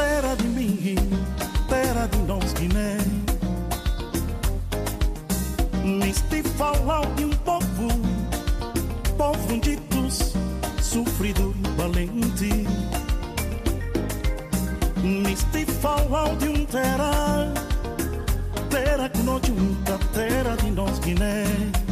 terra 0.00 0.34
de 0.34 0.48
mim, 0.48 0.96
terra 1.68 2.06
de 2.06 2.18
nós 2.20 2.54
Guiné. 2.54 2.96
Misti 5.84 6.42
falou 6.56 7.04
de 7.16 7.26
um 7.26 7.30
povo, 7.44 7.88
povo 9.18 9.60
ditos, 9.60 10.32
sofrido 10.80 11.54
e 11.62 11.68
valente. 11.76 12.66
Misti 15.02 15.66
falou 15.66 16.34
de 16.36 16.48
um 16.48 16.64
terra, 16.64 17.52
terra 18.70 19.06
que 19.10 19.22
nós 19.22 19.42
junta, 19.46 19.98
terra 20.14 20.56
de 20.56 20.70
nós 20.70 20.98
Guiné. 21.00 21.89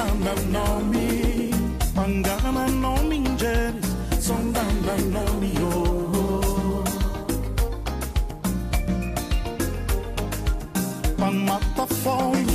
சொந்தங்கள் 0.00 0.44
நோமி 0.52 1.06
மங்கான 1.96 2.58
நோமிஞ்சர் 2.84 3.76
சொந்தங்கள் 4.26 5.06
நோமியோ 5.16 5.72
Panmatta 11.20 11.84
fome, 12.02 12.54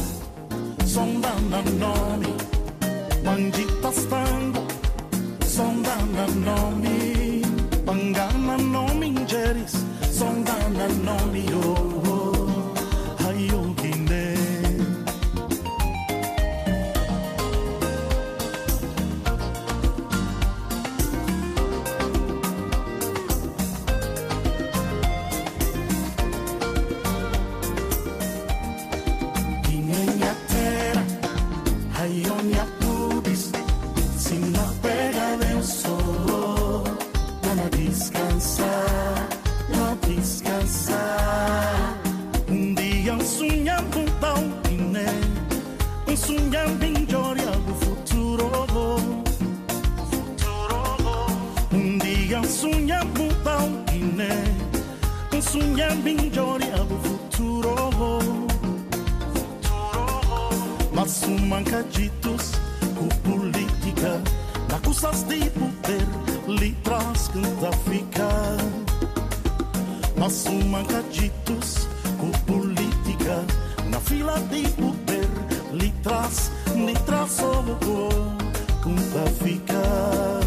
sondando 0.94 1.60
nome, 1.82 2.32
bandita 3.26 3.92
stando, 4.00 4.62
sondando 5.56 6.26
nome, 6.48 6.98
pangana 7.88 8.58
nome. 8.74 8.86
Um 55.56 55.62
sonhando 55.62 56.10
em 56.10 56.30
glória 56.30 56.76
do 56.84 57.00
futuro 57.00 58.20
mas 60.92 61.24
um 61.24 61.38
mancaditos 61.48 62.52
com 62.94 63.08
política 63.30 64.22
na 64.70 64.80
custas 64.80 65.24
de 65.24 65.50
poder 65.52 66.06
lhe 66.60 66.74
traz 66.84 67.30
canta 67.30 67.72
ficar 67.90 68.58
mas 70.18 70.46
um 70.48 70.62
mancaditos 70.68 71.88
com 72.18 72.32
política 72.44 73.46
na 73.90 74.00
fila 74.02 74.38
de 74.52 74.68
poder 74.72 75.30
lhe 75.72 75.92
traz 76.04 76.52
lhe 76.76 76.94
traz 77.06 77.32
solo 77.32 77.78
canta 78.84 79.32
ficar 79.42 80.45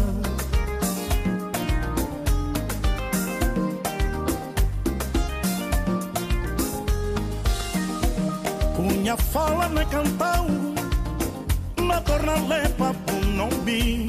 Cunha 9.09 9.17
fala 9.17 9.67
na 9.69 9.83
cantão 9.85 10.45
Na 11.81 11.99
torna 12.01 12.35
lepa 12.47 12.93
pro 13.07 13.25
não 13.25 13.49
vi 13.65 14.05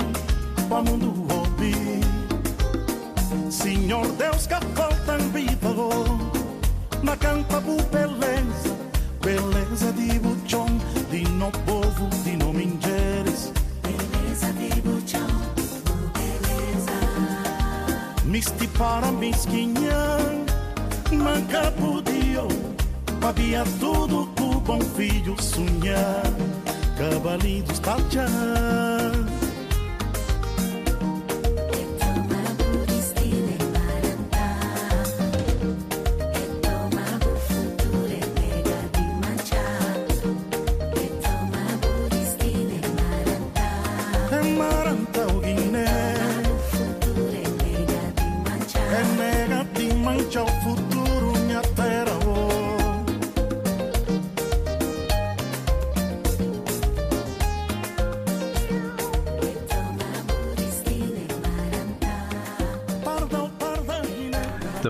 Pra 0.68 0.82
mundo 0.82 1.26
ouvir 1.32 2.00
Senhor 3.50 4.06
Deus 4.12 4.46
que 4.46 4.56
falta 4.74 5.16
em 5.18 5.30
vida 5.30 5.68
Na 7.02 7.16
canta 7.16 7.60
bu 7.62 7.76
beleza 7.84 8.76
Beleza 9.22 9.90
de 9.94 10.18
buchão 10.18 10.66
De 11.10 11.22
no 11.30 11.50
povo, 11.50 12.06
de 12.22 12.36
no 12.36 12.52
mingeres 12.52 13.54
Beleza 13.82 14.52
de 14.52 14.82
buchão, 14.82 15.26
beleza. 16.12 16.92
Misti 18.26 18.68
para 18.76 19.10
misquinha 19.12 20.18
Manca 21.10 21.72
podia 21.72 22.42
Havia 23.22 23.64
tudo 23.78 24.28
que 24.34 24.39
bom 24.70 24.80
filho 24.80 25.34
sonhar. 25.42 26.22
Cavalitos 26.96 27.80
talhar 27.80 28.99
Toma 28.99 28.99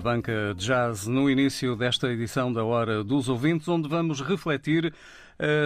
Da 0.01 0.05
banca 0.13 0.55
jazz 0.57 1.07
no 1.07 1.29
início 1.29 1.77
desta 1.77 2.11
edição 2.11 2.51
da 2.51 2.65
Hora 2.65 3.05
dos 3.05 3.29
Ouvintes, 3.29 3.69
onde 3.69 3.87
vamos 3.87 4.23
refletir 4.23 4.95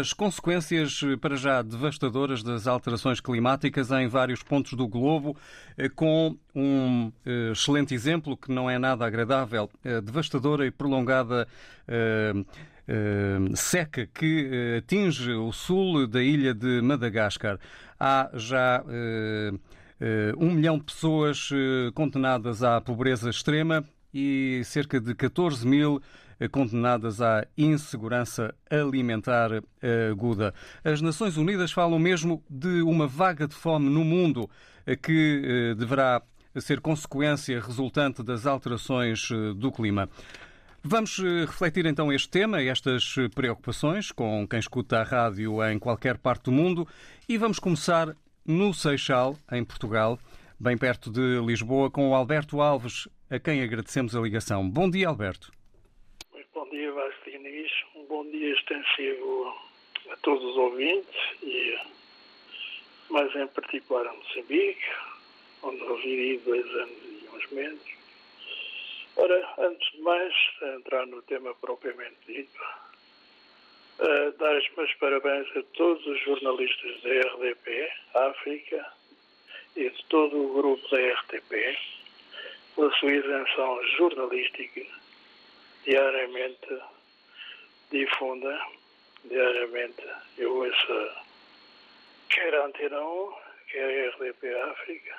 as 0.01 0.13
consequências 0.13 1.01
para 1.21 1.37
já 1.37 1.63
devastadoras 1.63 2.43
das 2.43 2.67
alterações 2.67 3.21
climáticas 3.21 3.93
em 3.93 4.09
vários 4.09 4.43
pontos 4.43 4.73
do 4.73 4.89
globo, 4.89 5.37
eh, 5.79 5.89
com 5.89 6.37
um 6.53 7.13
eh, 7.25 7.53
excelente 7.53 7.95
exemplo 7.95 8.37
que 8.37 8.51
não 8.51 8.69
é 8.69 8.77
nada 8.77 9.07
agradável, 9.07 9.71
a 9.85 10.01
devastadora 10.01 10.67
e 10.67 10.71
prolongada 10.73 11.47
eh, 11.87 12.33
seca 13.55 14.05
que 14.13 14.75
atinge 14.79 15.31
o 15.31 15.53
sul 15.53 16.09
da 16.09 16.21
ilha 16.21 16.53
de 16.53 16.83
Madagascar. 16.83 17.57
Há 18.01 18.31
já 18.35 18.85
um 20.37 20.51
milhão 20.51 20.77
de 20.77 20.85
pessoas 20.85 21.49
condenadas 21.95 22.63
à 22.63 22.81
pobreza 22.83 23.31
extrema 23.31 23.83
e 24.15 24.63
cerca 24.65 25.01
de 25.01 25.13
14 25.15 25.67
mil 25.67 26.01
eh, 26.39 26.49
condenadas 26.49 27.21
à 27.21 27.47
insegurança 27.59 28.55
alimentar 28.71 29.51
eh, 29.83 30.09
aguda. 30.11 30.55
As 30.85 31.01
Nações 31.01 31.37
Unidas 31.37 31.73
falam 31.73 31.99
mesmo 31.99 32.43
de 32.49 32.83
uma 32.83 33.07
vaga 33.07 33.49
de 33.49 33.55
fome 33.55 33.91
no 33.91 34.05
mundo 34.05 34.49
eh, 34.87 34.95
que 34.97 35.75
deverá 35.77 36.23
ser 36.61 36.81
consequência 36.81 37.61
resultante 37.61 38.23
das 38.23 38.47
alterações 38.47 39.29
do 39.57 39.73
clima. 39.73 40.09
Vamos 40.85 41.19
refletir 41.19 41.85
então 41.85 42.13
este 42.13 42.29
tema, 42.29 42.63
estas 42.63 43.17
preocupações, 43.35 44.13
com 44.13 44.47
quem 44.47 44.61
escuta 44.61 45.01
a 45.01 45.03
rádio 45.03 45.65
em 45.69 45.81
qualquer 45.81 46.17
parte 46.17 46.45
do 46.45 46.53
mundo 46.53 46.87
e 47.29 47.37
vamos 47.37 47.59
começar 47.59 48.15
no 48.47 48.73
Seixal, 48.73 49.37
em 49.51 49.65
Portugal, 49.65 50.17
bem 50.61 50.77
perto 50.77 51.11
de 51.11 51.41
Lisboa, 51.45 51.91
com 51.91 52.11
o 52.11 52.15
Alberto 52.15 52.61
Alves, 52.61 53.09
a 53.31 53.39
quem 53.39 53.63
agradecemos 53.63 54.15
a 54.15 54.21
ligação. 54.21 54.69
Bom 54.69 54.91
dia, 54.91 55.09
Alberto. 55.09 55.51
Bom 56.53 56.69
dia, 56.71 56.93
Vasco 56.93 57.31
Diniz. 57.31 57.71
Um 57.95 58.05
bom 58.07 58.25
dia 58.31 58.53
extensivo 58.55 59.55
a 60.11 60.17
todos 60.19 60.45
os 60.45 60.57
ouvintes 60.57 61.15
e 61.43 61.79
mais 63.11 63.35
em 63.35 63.47
particular 63.49 64.07
a 64.07 64.13
Moçambique, 64.13 64.85
onde 65.63 65.83
residi 65.85 66.39
dois 66.45 66.67
anos 66.67 66.99
e 67.05 67.29
uns 67.33 67.51
meses. 67.53 67.95
Ora, 69.17 69.55
antes 69.59 69.93
de 69.93 70.01
mais, 70.01 70.35
entrar 70.77 71.07
no 71.07 71.23
tema 71.23 71.55
propriamente 71.55 72.17
dito, 72.27 72.61
uh, 74.01 74.33
dar 74.39 74.57
os 74.57 74.77
meus 74.77 74.93
parabéns 74.95 75.47
a 75.57 75.63
todos 75.75 76.05
os 76.07 76.21
jornalistas 76.25 77.03
da 77.03 77.11
RDP 77.11 77.93
África 78.15 78.93
e 79.77 79.89
de 79.89 80.05
todo 80.07 80.37
o 80.37 80.55
grupo 80.55 80.89
da 80.91 80.99
RTP 80.99 81.79
pela 82.75 82.93
sua 82.95 83.13
isenção 83.13 83.87
jornalística 83.97 84.83
diariamente 85.85 86.83
difunda, 87.91 88.61
diariamente 89.25 90.03
eu 90.39 90.57
ouço 90.57 91.25
quer 92.31 92.55
a 92.55 92.67
Antena 92.67 93.01
1, 93.01 93.35
quer 93.71 93.85
a 93.85 94.11
RDP 94.11 94.61
África. 94.71 95.17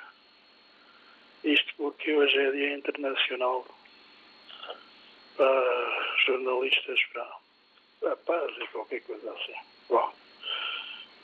Isto 1.44 1.74
porque 1.76 2.12
hoje 2.12 2.36
é 2.36 2.50
Dia 2.50 2.74
Internacional 2.74 3.64
para 5.36 6.16
jornalistas 6.26 6.98
para, 7.12 8.12
a 8.12 8.16
paz 8.16 8.52
e 8.58 8.66
qualquer 8.68 9.00
coisa 9.02 9.32
assim. 9.32 9.54
Bom, 9.88 10.12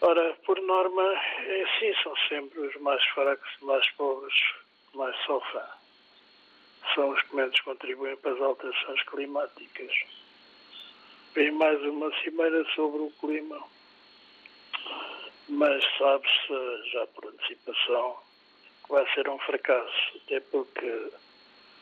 ora, 0.03 0.35
por 0.47 0.61
norma, 0.63 1.03
é 1.47 1.63
assim, 1.63 1.95
são 2.03 2.15
sempre 2.29 2.61
os 2.61 2.77
mais 2.77 3.05
fracos 3.07 3.51
mais 3.63 3.89
pobres 3.93 4.35
mais 4.95 5.17
sofrem 5.25 5.82
são 6.95 7.11
os 7.11 7.23
que 7.23 7.37
menos 7.37 7.59
contribuem 7.61 8.17
para 8.17 8.33
as 8.33 8.41
alterações 8.41 9.03
climáticas. 9.05 9.93
Vem 11.35 11.51
mais 11.53 11.81
uma 11.83 12.13
cimeira 12.21 12.65
sobre 12.75 13.03
o 13.03 13.11
clima, 13.21 13.63
mas 15.49 15.85
sabe-se 15.97 16.91
já 16.91 17.07
por 17.09 17.27
antecipação 17.27 18.19
que 18.85 18.93
vai 18.93 19.15
ser 19.15 19.29
um 19.29 19.39
fracasso, 19.39 20.21
até 20.25 20.41
porque 20.41 21.11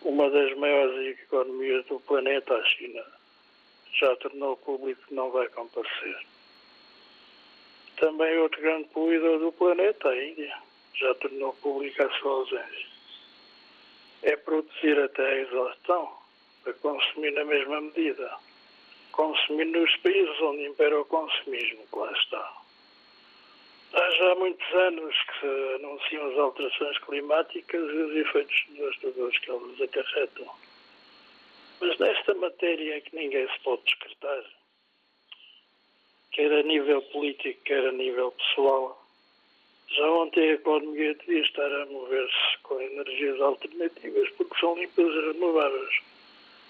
uma 0.02 0.31
das 0.31 0.56
maiores 0.56 1.19
economias 1.19 1.85
do 1.87 1.99
planeta, 2.00 2.55
a 2.55 2.64
China, 2.64 3.05
já 3.93 4.14
tornou 4.17 4.56
público 4.58 5.02
que 5.06 5.14
não 5.14 5.31
vai 5.31 5.49
comparecer. 5.49 6.26
Também 7.97 8.38
outro 8.38 8.61
grande 8.62 8.88
poluidor 8.88 9.41
do 9.41 9.52
planeta, 9.52 10.08
a 10.08 10.25
Índia, 10.25 10.56
já 10.94 11.14
tornou 11.17 11.52
pública 11.55 12.06
a 12.06 12.19
sua 12.19 12.32
ausência 12.32 12.90
é 14.23 14.37
produzir 14.37 14.99
até 14.99 15.25
a 15.25 15.41
exaustão 15.41 16.11
para 16.63 16.73
consumir 16.75 17.33
na 17.33 17.45
mesma 17.45 17.81
medida. 17.81 18.31
Consumir 19.13 19.67
nos 19.67 19.97
países 19.97 20.41
onde 20.41 20.67
impera 20.67 21.01
o 21.01 21.05
consumismo, 21.05 21.87
que 21.87 21.99
lá 21.99 22.13
está. 22.13 22.61
Há 23.93 24.11
já 24.11 24.35
muitos 24.37 24.75
anos 24.75 25.17
que 25.17 25.41
se 25.41 25.75
anunciam 25.75 26.31
as 26.31 26.39
alterações 26.39 26.99
climáticas 26.99 27.91
e 27.91 27.97
os 27.97 28.17
efeitos 28.17 28.65
devastadores 28.69 29.39
que 29.39 29.51
elas 29.51 29.81
acarretam. 29.81 30.51
Mas 31.81 31.99
nesta 31.99 32.35
matéria 32.35 32.97
é 32.97 33.01
que 33.01 33.17
ninguém 33.17 33.49
se 33.49 33.59
pode 33.61 33.83
descartar, 33.85 34.45
quer 36.31 36.53
a 36.53 36.63
nível 36.63 37.03
político, 37.03 37.61
quer 37.65 37.85
a 37.87 37.93
nível 37.93 38.31
pessoal, 38.33 39.00
já 39.93 40.09
ontem 40.09 40.51
a 40.51 40.55
economia 40.55 41.15
devia 41.17 41.43
estar 41.43 41.67
a 41.67 41.87
mover-se 41.87 42.59
com 42.63 42.81
energias 42.81 43.41
alternativas 43.41 44.31
porque 44.31 44.61
são 44.61 44.77
limpas 44.77 45.07
e 45.07 45.33
renováveis. 45.33 46.01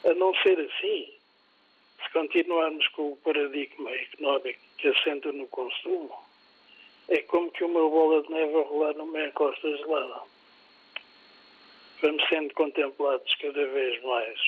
A 0.05 0.15
não 0.15 0.35
ser 0.37 0.59
assim, 0.59 1.13
se 2.03 2.11
continuarmos 2.13 2.89
com 2.89 3.13
o 3.13 3.17
paradigma 3.17 3.91
económico 3.91 4.61
que 4.79 4.89
assenta 4.89 5.31
no 5.33 5.47
consumo, 5.49 6.15
é 7.09 7.19
como 7.23 7.51
que 7.51 7.63
uma 7.63 7.91
bola 7.91 8.23
de 8.23 8.31
neve 8.31 8.57
a 8.57 8.63
rolar 8.63 8.95
numa 8.95 9.27
encosta 9.27 9.77
gelada. 9.77 10.23
Vamos 12.01 12.27
sendo 12.29 12.55
contemplados 12.55 13.35
cada 13.35 13.67
vez 13.67 14.03
mais 14.03 14.41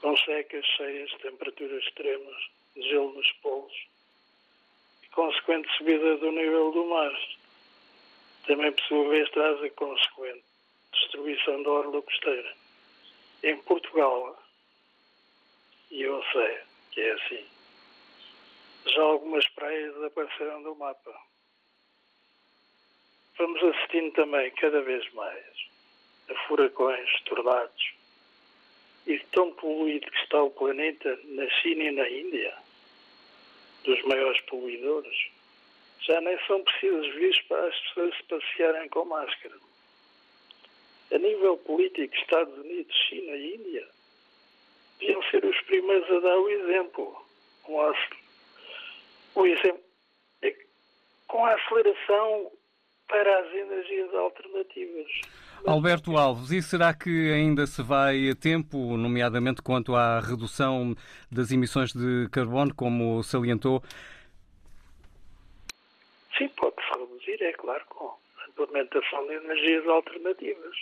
com 0.00 0.16
secas 0.18 0.64
cheias, 0.64 1.10
temperaturas 1.20 1.82
extremas, 1.82 2.50
gelo 2.76 3.12
nos 3.14 3.32
polos 3.42 3.97
consequente 5.18 5.68
subida 5.76 6.16
do 6.18 6.30
nível 6.30 6.70
do 6.70 6.84
mar. 6.84 7.12
Também, 8.46 8.70
por 8.70 8.84
sua 8.84 9.08
vez, 9.08 9.28
traz 9.30 9.60
a 9.64 9.70
consequente 9.70 10.44
destruição 10.92 11.60
da 11.64 11.70
orla 11.70 12.00
costeira. 12.02 12.54
Em 13.42 13.56
Portugal, 13.62 14.40
e 15.90 16.02
eu 16.02 16.22
sei 16.30 16.58
que 16.92 17.00
é 17.00 17.12
assim, 17.14 17.44
já 18.86 19.02
algumas 19.02 19.44
praias 19.48 19.92
desapareceram 19.94 20.62
do 20.62 20.76
mapa. 20.76 21.12
Vamos 23.38 23.60
assistindo 23.64 24.12
também 24.12 24.52
cada 24.52 24.80
vez 24.82 25.12
mais 25.14 25.44
a 26.30 26.34
furacões, 26.46 27.10
tornados, 27.24 27.92
e 29.04 29.18
tão 29.32 29.50
poluído 29.54 30.08
que 30.08 30.18
está 30.18 30.40
o 30.44 30.50
planeta 30.52 31.18
na 31.24 31.48
China 31.50 31.82
e 31.82 31.90
na 31.90 32.08
Índia 32.08 32.67
dos 33.88 34.02
maiores 34.02 34.40
poluidores, 34.42 35.30
já 36.00 36.20
nem 36.20 36.38
são 36.46 36.62
precisos 36.62 37.14
vistos 37.14 37.46
para 37.48 37.66
as 37.66 37.78
pessoas 37.80 38.16
se 38.16 38.22
passearem 38.24 38.88
com 38.90 39.04
máscara. 39.06 39.54
A 41.10 41.18
nível 41.18 41.56
político, 41.56 42.14
Estados 42.14 42.56
Unidos, 42.58 42.94
China 43.08 43.34
e 43.34 43.54
Índia 43.54 43.88
deviam 45.00 45.22
ser 45.30 45.44
os 45.44 45.58
primeiros 45.62 46.10
a 46.10 46.20
dar 46.20 46.38
o 46.38 46.50
exemplo. 46.50 47.24
O 49.34 49.46
exemplo 49.46 49.82
é 50.42 50.54
com 51.26 51.46
a 51.46 51.54
aceleração 51.54 52.52
para 53.06 53.38
as 53.38 53.54
energias 53.54 54.14
alternativas. 54.14 55.10
Alberto 55.66 56.16
Alves, 56.16 56.50
e 56.50 56.62
será 56.62 56.94
que 56.94 57.32
ainda 57.32 57.66
se 57.66 57.82
vai 57.82 58.30
a 58.30 58.34
tempo, 58.34 58.96
nomeadamente 58.96 59.60
quanto 59.62 59.94
à 59.94 60.20
redução 60.20 60.94
das 61.30 61.50
emissões 61.50 61.92
de 61.92 62.28
carbono, 62.30 62.74
como 62.74 63.22
salientou? 63.22 63.82
Sim, 66.36 66.48
pode-se 66.50 66.90
reduzir, 66.98 67.42
é 67.42 67.52
claro, 67.52 67.84
com 67.88 68.06
a 68.06 68.48
implementação 68.48 69.26
de 69.26 69.34
energias 69.34 69.86
alternativas. 69.86 70.76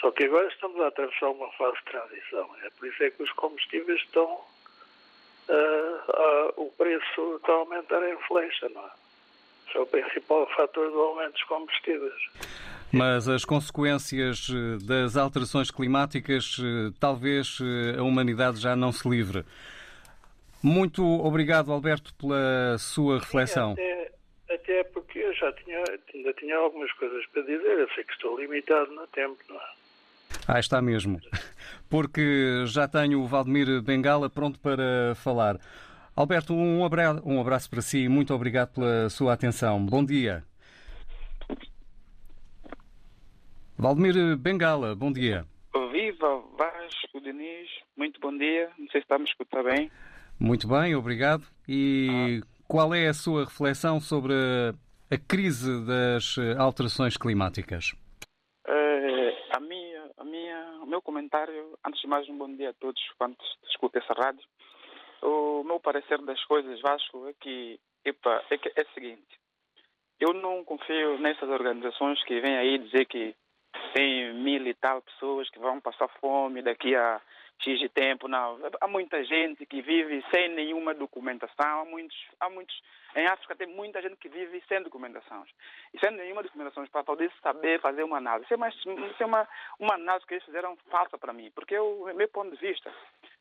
Só 0.00 0.10
que 0.12 0.24
agora 0.24 0.46
estamos 0.48 0.80
a 0.80 0.88
atravessar 0.88 1.30
uma 1.30 1.50
fase 1.52 1.76
de 1.78 1.84
transição. 1.84 2.48
É 2.62 2.70
por 2.70 2.86
isso 2.86 3.02
é 3.02 3.10
que 3.10 3.22
os 3.22 3.32
combustíveis 3.32 4.00
estão. 4.02 4.40
Uh, 5.48 6.10
uh, 6.10 6.62
o 6.62 6.72
preço 6.76 7.36
está 7.36 7.52
a 7.52 7.56
aumentar 7.56 8.02
em 8.08 8.16
flecha, 8.18 8.68
não 8.68 8.82
é? 8.82 8.90
Esse 9.66 9.76
é 9.76 9.80
o 9.80 9.86
principal 9.86 10.46
fator 10.54 10.90
do 10.90 11.00
aumento 11.00 11.32
dos 11.32 11.44
combustíveis. 11.44 12.22
Mas 12.92 13.28
as 13.28 13.44
consequências 13.44 14.48
eh, 14.50 14.84
das 14.84 15.16
alterações 15.16 15.70
climáticas, 15.70 16.56
eh, 16.58 16.90
talvez 16.98 17.58
eh, 17.60 17.98
a 17.98 18.02
humanidade 18.02 18.58
já 18.58 18.74
não 18.74 18.90
se 18.92 19.06
livre. 19.08 19.44
Muito 20.62 21.04
obrigado, 21.04 21.70
Alberto, 21.70 22.14
pela 22.14 22.76
sua 22.78 23.18
reflexão. 23.18 23.72
Até, 23.72 24.12
até 24.50 24.84
porque 24.84 25.18
eu 25.18 25.34
já 25.34 25.52
tinha, 25.52 25.84
ainda 26.14 26.32
tinha 26.32 26.56
algumas 26.56 26.90
coisas 26.92 27.24
para 27.26 27.42
dizer. 27.42 27.78
Eu 27.78 27.88
sei 27.94 28.04
que 28.04 28.12
estou 28.12 28.40
limitado 28.40 28.90
no 28.92 29.06
tempo, 29.08 29.36
não 29.48 29.56
é? 29.56 29.78
Ah, 30.46 30.58
está 30.58 30.80
mesmo. 30.80 31.20
Porque 31.90 32.64
já 32.66 32.88
tenho 32.88 33.20
o 33.20 33.26
Valdemir 33.26 33.82
Bengala 33.82 34.30
pronto 34.30 34.58
para 34.58 35.14
falar. 35.16 35.58
Alberto, 36.16 36.54
um 36.54 36.84
abraço, 36.84 37.22
um 37.24 37.40
abraço 37.40 37.70
para 37.70 37.82
si 37.82 37.98
e 37.98 38.08
muito 38.08 38.34
obrigado 38.34 38.74
pela 38.74 39.08
sua 39.10 39.34
atenção. 39.34 39.84
Bom 39.84 40.04
dia. 40.04 40.42
Valdemir 43.80 44.36
Bengala, 44.36 44.96
bom 44.96 45.12
dia. 45.12 45.44
Viva 45.92 46.42
Vasco 46.58 47.20
Diniz, 47.20 47.70
muito 47.96 48.18
bom 48.18 48.36
dia. 48.36 48.68
Não 48.76 48.88
sei 48.88 49.00
se 49.00 49.04
está 49.04 49.14
a 49.14 49.18
me 49.20 49.24
escutar 49.24 49.62
bem. 49.62 49.88
Muito 50.40 50.66
bem, 50.66 50.96
obrigado. 50.96 51.44
E 51.68 52.40
qual 52.66 52.92
é 52.92 53.06
a 53.06 53.14
sua 53.14 53.44
reflexão 53.44 54.00
sobre 54.00 54.34
a, 54.34 55.16
crise 55.16 55.86
das 55.86 56.34
alterações 56.58 57.16
climáticas? 57.16 57.94
Eh, 58.66 59.36
a 59.56 59.60
minha, 59.60 60.10
a 60.16 60.24
minha, 60.24 60.80
o 60.82 60.86
meu 60.86 61.00
comentário, 61.00 61.78
antes 61.86 62.00
de 62.00 62.08
mais, 62.08 62.28
um 62.28 62.36
bom 62.36 62.52
dia 62.52 62.70
a 62.70 62.74
todos 62.74 63.00
quantos 63.16 63.46
escutam 63.70 64.02
essa 64.02 64.12
rádio. 64.12 64.42
O 65.22 65.62
meu 65.62 65.78
parecer 65.78 66.20
das 66.22 66.42
coisas, 66.46 66.80
Vasco, 66.80 67.28
é 67.28 67.32
que, 67.40 67.78
epa, 68.04 68.42
é, 68.50 68.58
que 68.58 68.72
é 68.74 68.82
o 68.82 68.92
seguinte. 68.92 69.38
Eu 70.18 70.34
não 70.34 70.64
confio 70.64 71.16
nessas 71.20 71.48
organizações 71.48 72.20
que 72.24 72.40
vêm 72.40 72.56
aí 72.56 72.76
dizer 72.78 73.06
que 73.06 73.36
tem 73.94 74.34
mil 74.34 74.66
e 74.66 74.74
tal 74.74 75.02
pessoas 75.02 75.48
que 75.50 75.58
vão 75.58 75.80
passar 75.80 76.08
fome 76.20 76.62
daqui 76.62 76.94
a 76.94 77.20
X 77.60 77.78
de 77.80 77.88
tempo. 77.88 78.28
Não, 78.28 78.58
há 78.80 78.86
muita 78.86 79.24
gente 79.24 79.66
que 79.66 79.82
vive 79.82 80.24
sem 80.30 80.48
nenhuma 80.50 80.94
documentação. 80.94 81.80
Há 81.80 81.84
muitos, 81.84 82.16
há 82.40 82.48
muitos, 82.48 82.80
em 83.16 83.26
África 83.26 83.56
tem 83.56 83.66
muita 83.66 84.00
gente 84.00 84.16
que 84.16 84.28
vive 84.28 84.62
sem 84.68 84.82
documentações. 84.82 85.50
E 85.92 85.98
sem 85.98 86.10
nenhuma 86.12 86.42
documentação 86.42 86.86
para 86.86 87.04
poder 87.04 87.32
saber 87.42 87.80
fazer 87.80 88.04
uma 88.04 88.18
análise. 88.18 88.44
Isso 88.44 88.54
é, 88.54 88.56
uma, 88.56 88.68
isso 88.68 89.22
é 89.22 89.26
uma, 89.26 89.48
uma 89.78 89.94
análise 89.94 90.26
que 90.26 90.34
eles 90.34 90.44
fizeram 90.44 90.76
falsa 90.90 91.18
para 91.18 91.32
mim. 91.32 91.50
Porque 91.54 91.74
eu, 91.74 92.10
meu 92.14 92.28
ponto 92.28 92.50
de 92.54 92.60
vista, 92.60 92.92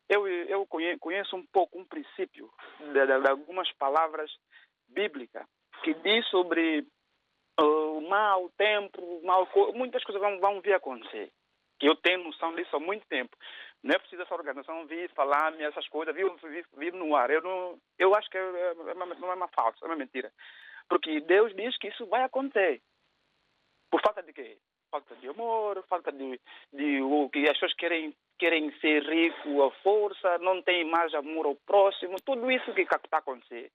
eu, 0.09 0.27
eu 0.27 0.65
conheço 0.99 1.35
um 1.35 1.45
pouco 1.45 1.79
um 1.79 1.85
princípio 1.85 2.49
de, 2.79 2.93
de, 2.93 3.21
de 3.21 3.29
algumas 3.29 3.71
palavras 3.73 4.31
bíblicas 4.89 5.45
que 5.83 5.93
diz 5.93 6.25
sobre 6.27 6.85
o 7.59 7.97
uh, 7.97 8.09
mau 8.09 8.49
tempo, 8.57 9.21
mau, 9.23 9.47
muitas 9.73 10.03
coisas 10.03 10.21
vão, 10.21 10.39
vão 10.39 10.61
vir 10.61 10.73
acontecer. 10.73 11.31
Que 11.79 11.87
eu 11.87 11.95
tenho 11.95 12.23
noção 12.23 12.55
disso 12.55 12.75
há 12.75 12.79
muito 12.79 13.05
tempo. 13.07 13.35
Não 13.83 13.95
é 13.95 13.99
preciso 13.99 14.21
essa 14.21 14.33
organização 14.33 14.85
vir 14.87 15.09
falar-me 15.11 15.63
essas 15.63 15.87
coisas, 15.87 16.13
vir, 16.15 16.29
vir, 16.43 16.65
vir, 16.75 16.93
no 16.93 17.15
ar. 17.15 17.29
Eu, 17.29 17.41
não, 17.41 17.79
eu 17.97 18.15
acho 18.15 18.29
que 18.29 18.37
é, 18.37 18.41
é, 18.41 18.75
é 18.89 18.93
uma, 18.93 19.05
não 19.05 19.31
é 19.31 19.35
uma 19.35 19.47
falsa, 19.49 19.79
é 19.83 19.85
uma 19.85 19.95
mentira. 19.95 20.31
Porque 20.89 21.19
Deus 21.21 21.55
diz 21.55 21.77
que 21.77 21.89
isso 21.89 22.05
vai 22.07 22.23
acontecer. 22.23 22.81
Por 23.89 24.01
falta 24.01 24.23
de 24.23 24.33
quê? 24.33 24.57
Falta 24.89 25.15
de 25.15 25.27
amor, 25.27 25.83
falta 25.87 26.11
de, 26.11 26.39
de 26.73 27.01
o 27.01 27.29
que 27.29 27.43
as 27.43 27.53
pessoas 27.53 27.73
querem, 27.73 28.15
querem 28.39 28.71
ser 28.79 29.03
rico 29.03 29.63
à 29.63 29.71
força, 29.83 30.37
não 30.39 30.61
tem 30.61 30.85
mais 30.85 31.13
amor 31.13 31.45
ao 31.45 31.55
próximo, 31.55 32.15
tudo 32.21 32.49
isso 32.49 32.73
que 32.73 32.81
está 32.81 32.99
a 33.11 33.17
acontecer 33.17 33.71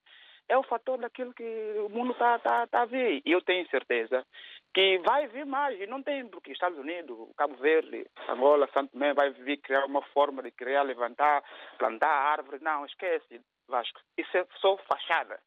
é 0.47 0.57
o 0.57 0.63
fator 0.63 0.99
daquilo 0.99 1.33
que 1.33 1.43
o 1.85 1.89
mundo 1.89 2.11
está 2.11 2.39
tá, 2.39 2.67
tá 2.67 2.81
a 2.81 2.85
ver. 2.85 3.21
E 3.25 3.31
eu 3.31 3.41
tenho 3.41 3.67
certeza 3.69 4.25
que 4.73 4.97
vai 4.99 5.27
vir 5.27 5.45
mais. 5.45 5.79
E 5.79 5.87
não 5.87 6.01
tem, 6.01 6.27
porque 6.27 6.51
Estados 6.51 6.77
Unidos, 6.77 7.29
Cabo 7.37 7.55
Verde, 7.55 8.05
Angola, 8.27 8.69
Santo 8.73 8.91
Tomé 8.91 9.13
vai 9.13 9.29
vir 9.31 9.57
criar 9.57 9.85
uma 9.85 10.01
forma 10.01 10.41
de 10.41 10.51
criar, 10.51 10.83
levantar, 10.83 11.43
plantar 11.77 12.09
árvores. 12.09 12.61
Não, 12.61 12.85
esquece, 12.85 13.41
Vasco. 13.67 13.99
Isso 14.17 14.35
é 14.37 14.45
só 14.59 14.77
fachada. 14.77 15.39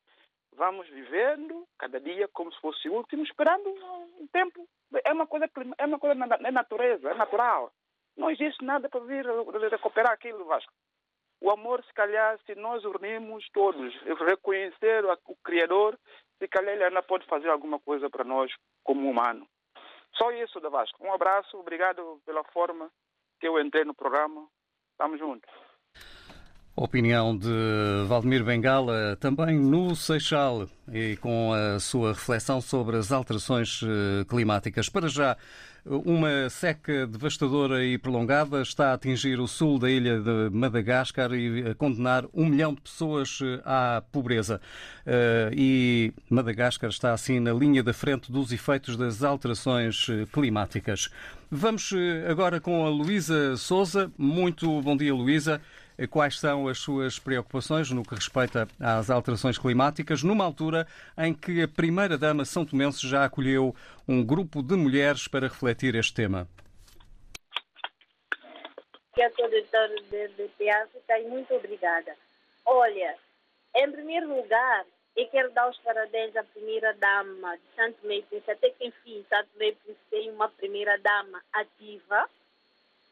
Vamos 0.52 0.88
vivendo 0.88 1.66
cada 1.78 2.00
dia 2.00 2.28
como 2.28 2.52
se 2.52 2.60
fosse 2.60 2.88
o 2.88 2.94
último, 2.94 3.22
esperando 3.24 3.68
um 3.68 4.26
tempo. 4.32 4.66
É 5.04 5.12
uma 5.12 5.26
coisa, 5.26 5.50
é 5.76 5.84
uma 5.84 5.98
coisa 5.98 6.16
é 6.42 6.50
natureza, 6.50 7.10
é 7.10 7.14
natural. 7.14 7.70
Não 8.16 8.30
existe 8.30 8.64
nada 8.64 8.88
para 8.88 9.00
vir 9.00 9.26
recuperar 9.70 10.12
aquilo, 10.12 10.46
Vasco. 10.46 10.72
O 11.40 11.50
amor, 11.50 11.84
se 11.84 11.92
calhar, 11.92 12.38
se 12.46 12.54
nós 12.54 12.84
unirmos 12.84 13.46
todos, 13.52 13.94
reconhecer 14.26 15.04
o 15.04 15.36
Criador, 15.44 15.98
se 16.38 16.48
calhar 16.48 16.74
ele 16.74 16.84
ainda 16.84 17.02
pode 17.02 17.26
fazer 17.26 17.48
alguma 17.48 17.78
coisa 17.78 18.08
para 18.08 18.24
nós 18.24 18.50
como 18.82 19.08
humano. 19.10 19.46
Só 20.16 20.30
isso, 20.32 20.60
da 20.60 20.68
Vasco. 20.68 21.04
Um 21.04 21.12
abraço, 21.12 21.58
obrigado 21.58 22.20
pela 22.24 22.42
forma 22.44 22.90
que 23.38 23.46
eu 23.46 23.60
entrei 23.60 23.84
no 23.84 23.94
programa. 23.94 24.46
Estamos 24.92 25.18
juntos. 25.18 25.50
Opinião 26.74 27.36
de 27.36 28.04
Valdemir 28.06 28.44
Bengala, 28.44 29.16
também 29.16 29.58
no 29.58 29.96
Seixal, 29.96 30.66
e 30.92 31.16
com 31.16 31.50
a 31.52 31.80
sua 31.80 32.12
reflexão 32.12 32.60
sobre 32.60 32.98
as 32.98 33.10
alterações 33.10 33.80
eh, 33.82 34.24
climáticas. 34.28 34.90
Para 34.90 35.08
já, 35.08 35.38
uma 35.88 36.50
seca 36.50 37.06
devastadora 37.06 37.84
e 37.84 37.96
prolongada 37.96 38.60
está 38.60 38.90
a 38.90 38.94
atingir 38.94 39.38
o 39.38 39.46
sul 39.46 39.78
da 39.78 39.90
ilha 39.90 40.20
de 40.20 40.50
Madagascar 40.50 41.32
e 41.32 41.70
a 41.70 41.74
condenar 41.74 42.24
um 42.34 42.46
milhão 42.46 42.74
de 42.74 42.80
pessoas 42.80 43.38
eh, 43.42 43.60
à 43.64 44.02
pobreza. 44.10 44.60
Eh, 45.06 45.50
e 45.54 46.12
Madagascar 46.28 46.90
está 46.90 47.12
assim 47.12 47.38
na 47.38 47.52
linha 47.52 47.82
da 47.82 47.92
frente 47.92 48.32
dos 48.32 48.52
efeitos 48.52 48.96
das 48.96 49.22
alterações 49.22 50.06
climáticas. 50.32 51.08
Vamos 51.50 51.92
agora 52.28 52.60
com 52.60 52.84
a 52.84 52.88
Luísa 52.88 53.56
Souza. 53.56 54.10
Muito 54.18 54.82
bom 54.82 54.96
dia, 54.96 55.14
Luísa 55.14 55.60
quais 56.06 56.38
são 56.38 56.68
as 56.68 56.78
suas 56.78 57.18
preocupações 57.18 57.90
no 57.90 58.02
que 58.02 58.14
respeita 58.14 58.66
às 58.80 59.08
alterações 59.08 59.56
climáticas, 59.56 60.22
numa 60.22 60.44
altura 60.44 60.86
em 61.16 61.32
que 61.32 61.62
a 61.62 61.68
Primeira-Dama 61.68 62.44
São 62.44 62.66
Tomense 62.66 63.08
já 63.08 63.24
acolheu 63.24 63.74
um 64.06 64.24
grupo 64.24 64.62
de 64.62 64.74
mulheres 64.74 65.28
para 65.28 65.48
refletir 65.48 65.94
este 65.94 66.12
tema. 66.12 66.48
a 69.22 69.30
todos 69.30 69.50
de, 70.10 70.28
e 71.20 71.28
muito 71.28 71.54
obrigada. 71.54 72.14
Olha, 72.66 73.16
em 73.76 73.90
primeiro 73.90 74.28
lugar, 74.34 74.84
eu 75.16 75.26
quero 75.28 75.50
dar 75.52 75.70
os 75.70 75.78
parabéns 75.78 76.36
à 76.36 76.44
primeira-dama 76.44 77.56
de 77.56 77.74
Santo 77.74 78.06
Meio 78.06 78.24
até 78.46 78.70
que 78.70 78.86
enfim, 78.86 79.24
Santo 79.28 79.48
Meio 79.56 79.76
tem 80.10 80.30
uma 80.30 80.48
primeira-dama 80.48 81.42
ativa, 81.54 82.28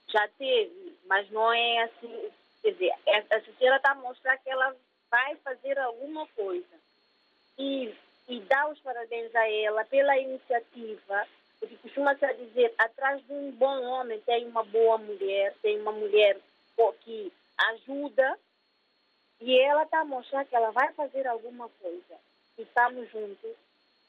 já 0.08 0.28
teve, 0.36 0.96
mas 1.06 1.30
não 1.30 1.52
é 1.52 1.84
assim 1.84 2.30
Quer 2.64 2.73
dizer, 2.73 2.92
a 3.30 3.40
senhora 3.59 3.76
está 3.76 3.90
a 3.90 3.97
mostrar 3.97 4.38
que 4.38 4.49
ela 4.49 4.75
vai 5.11 5.37
fazer 5.44 5.78
alguma 5.78 6.26
coisa. 6.28 6.75
E, 7.59 7.94
e 8.26 8.40
dá 8.40 8.68
os 8.71 8.80
parabéns 8.80 9.35
a 9.37 9.47
ela 9.50 9.85
pela 9.85 10.16
iniciativa, 10.16 11.28
porque 11.61 11.76
costuma-se 11.76 12.26
dizer, 12.33 12.73
atrás 12.78 13.23
de 13.26 13.35
um 13.35 13.50
bom 13.50 13.83
homem 13.83 14.18
tem 14.23 14.47
uma 14.47 14.64
boa 14.64 14.97
mulher, 14.97 15.54
tem 15.61 15.78
uma 15.78 15.92
mulher 15.92 16.38
que 17.02 17.30
ajuda, 17.59 18.38
e 19.42 19.61
ela 19.61 19.83
está 19.83 20.00
a 20.00 20.04
mostrar 20.06 20.47
que 20.47 20.56
ela 20.56 20.71
vai 20.71 20.90
fazer 20.94 21.26
alguma 21.26 21.68
coisa. 21.83 22.14
E 22.56 22.62
estamos 22.62 23.11
juntos. 23.11 23.50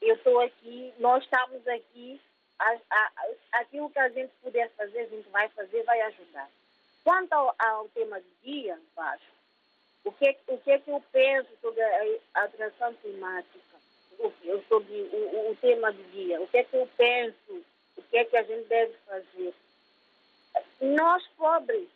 Eu 0.02 0.16
estou 0.16 0.40
aqui, 0.40 0.94
nós 0.98 1.26
estamos 1.26 1.68
aqui. 1.68 2.22
A, 2.58 2.78
a, 2.90 3.12
aquilo 3.60 3.90
que 3.90 4.00
a 4.00 4.08
gente 4.08 4.32
puder 4.42 4.70
fazer, 4.78 5.00
a 5.02 5.08
gente 5.08 5.28
vai 5.28 5.50
fazer, 5.50 5.84
vai 5.84 6.00
ajudar. 6.04 6.50
Quanto 7.06 7.32
ao, 7.34 7.56
ao 7.60 7.88
tema 7.90 8.20
do 8.20 8.28
dia, 8.44 8.82
Vasco, 8.96 9.24
o 10.04 10.12
que, 10.12 10.36
o 10.48 10.58
que 10.58 10.72
é 10.72 10.80
que 10.80 10.90
eu 10.90 11.00
penso 11.12 11.50
sobre 11.62 11.80
a 11.84 12.42
alteração 12.42 12.96
climática? 12.96 13.60
O, 14.18 14.32
sobre 14.68 14.94
o, 15.14 15.52
o, 15.52 15.58
tema 15.62 15.92
do 15.92 16.04
dia? 16.12 16.42
O 16.42 16.48
que 16.48 16.58
é 16.58 16.64
que 16.64 16.76
eu 16.76 16.90
penso? 16.98 17.64
O 17.96 18.02
que 18.02 18.18
é 18.18 18.26
que 18.26 18.36
a 18.36 18.42
gente 18.42 18.68
deve 18.68 18.94
fazer? 19.06 19.54
Nós, 20.82 21.24
pobres, 21.38 21.88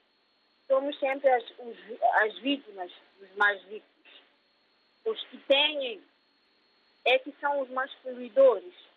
somos 0.68 0.98
sempre 1.00 1.28
as, 1.28 1.44
os, 1.58 1.78
as 2.22 2.38
vítimas, 2.38 2.92
os 3.20 3.36
mais 3.36 3.60
ricos. 3.64 3.90
Os 5.06 5.24
que 5.26 5.38
têm 5.40 6.04
é 7.06 7.18
que 7.18 7.34
são 7.42 7.62
os 7.62 7.70
mais 7.72 7.92
poluidores. 8.04 8.89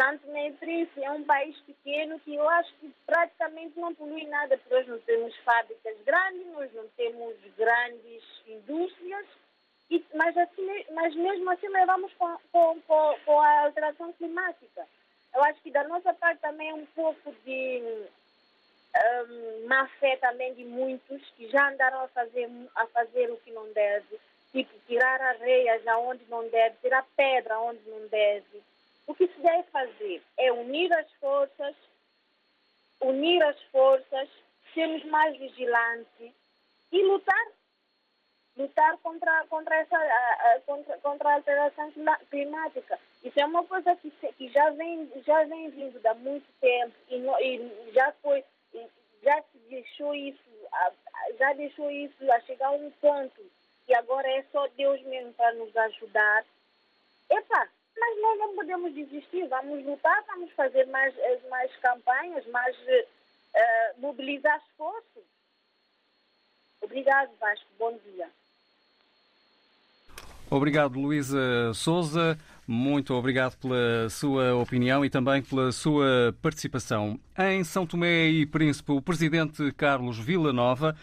Santo 0.00 0.24
Tomé 0.24 0.52
Príncipe 0.52 1.02
é 1.02 1.10
um 1.10 1.24
país 1.24 1.58
pequeno 1.62 2.20
que 2.20 2.32
eu 2.32 2.48
acho 2.48 2.72
que 2.74 2.88
praticamente 3.04 3.76
não 3.80 3.92
polui 3.92 4.24
nada, 4.28 4.56
porque 4.56 4.72
nós 4.72 4.86
não 4.86 5.00
temos 5.00 5.36
fábricas 5.38 5.96
grandes, 6.06 6.46
nós 6.52 6.72
não 6.72 6.86
temos 6.96 7.34
grandes 7.56 8.22
indústrias, 8.46 9.26
e, 9.90 10.04
mas, 10.14 10.36
assim, 10.36 10.84
mas 10.92 11.12
mesmo 11.16 11.50
assim 11.50 11.66
levamos 11.66 12.12
com, 12.14 12.38
com, 12.52 12.80
com, 12.82 13.18
com 13.24 13.40
a 13.40 13.60
alteração 13.62 14.12
climática. 14.12 14.86
Eu 15.34 15.42
acho 15.42 15.60
que 15.62 15.70
da 15.72 15.82
nossa 15.88 16.14
parte 16.14 16.40
também 16.42 16.70
é 16.70 16.74
um 16.74 16.86
pouco 16.86 17.34
de 17.44 17.82
um, 19.26 19.66
má 19.66 19.88
fé 19.98 20.16
também 20.18 20.54
de 20.54 20.64
muitos 20.64 21.28
que 21.30 21.48
já 21.48 21.70
andaram 21.70 22.04
a 22.04 22.08
fazer, 22.08 22.48
a 22.76 22.86
fazer 22.86 23.32
o 23.32 23.36
que 23.38 23.50
não 23.50 23.72
deve, 23.72 24.20
tipo 24.52 24.72
tirar 24.86 25.20
areias 25.20 25.84
aonde 25.88 26.24
não 26.28 26.48
deve, 26.48 26.76
tirar 26.82 27.04
pedra 27.16 27.56
aonde 27.56 27.82
não 27.90 28.06
deve 28.06 28.62
O 29.08 29.14
que 29.14 29.26
se 29.26 29.40
deve 29.40 29.62
fazer 29.70 30.22
é 30.36 30.52
unir 30.52 30.92
as 30.92 31.10
forças, 31.14 31.74
unir 33.00 33.42
as 33.42 33.60
forças, 33.72 34.28
sermos 34.74 35.02
mais 35.06 35.36
vigilantes 35.36 36.32
e 36.92 37.02
lutar 37.02 37.46
lutar 38.54 38.98
contra, 38.98 39.46
contra, 39.46 39.76
essa, 39.76 40.60
contra, 40.66 40.98
contra 40.98 41.28
a 41.30 41.34
alteração 41.34 41.92
climática. 42.28 42.98
Isso 43.22 43.38
é 43.40 43.46
uma 43.46 43.64
coisa 43.64 43.94
que, 43.96 44.10
que 44.10 44.48
já, 44.50 44.70
vem, 44.70 45.10
já 45.24 45.44
vem 45.44 45.70
vindo 45.70 46.04
há 46.04 46.14
muito 46.14 46.46
tempo 46.60 46.94
e, 47.08 47.18
no, 47.18 47.40
e 47.40 47.92
já 47.92 48.12
foi, 48.20 48.44
já 49.22 49.40
se 49.42 49.58
deixou 49.70 50.14
isso, 50.14 50.42
já 51.38 51.52
deixou 51.52 51.90
isso 51.90 52.30
a 52.32 52.40
chegar 52.40 52.68
a 52.68 52.72
um 52.72 52.90
ponto 53.00 53.40
e 53.86 53.94
agora 53.94 54.28
é 54.28 54.44
só 54.50 54.66
Deus 54.76 55.00
mesmo 55.02 55.32
para 55.34 55.54
nos 55.54 55.74
ajudar. 55.76 56.44
Epa, 57.30 57.68
mas 58.00 58.20
nós 58.20 58.38
não 58.38 58.54
podemos 58.54 58.94
desistir, 58.94 59.46
vamos 59.48 59.84
lutar, 59.84 60.24
vamos 60.26 60.50
fazer 60.52 60.86
mais, 60.86 61.14
mais 61.48 61.74
campanhas, 61.76 62.46
mais 62.46 62.76
uh, 62.76 64.00
mobilizar 64.00 64.60
esforços. 64.70 65.24
Obrigado, 66.80 67.30
Vasco. 67.40 67.66
Bom 67.78 67.98
dia. 68.04 68.28
Obrigado, 70.50 70.98
Luísa 70.98 71.74
Souza. 71.74 72.38
Muito 72.66 73.14
obrigado 73.14 73.56
pela 73.56 74.08
sua 74.10 74.54
opinião 74.54 75.04
e 75.04 75.10
também 75.10 75.42
pela 75.42 75.72
sua 75.72 76.34
participação. 76.42 77.18
Em 77.38 77.64
São 77.64 77.86
Tomé 77.86 78.28
e 78.28 78.46
Príncipe, 78.46 78.92
o 78.92 79.02
presidente 79.02 79.72
Carlos 79.72 80.18
Villanova 80.18 80.94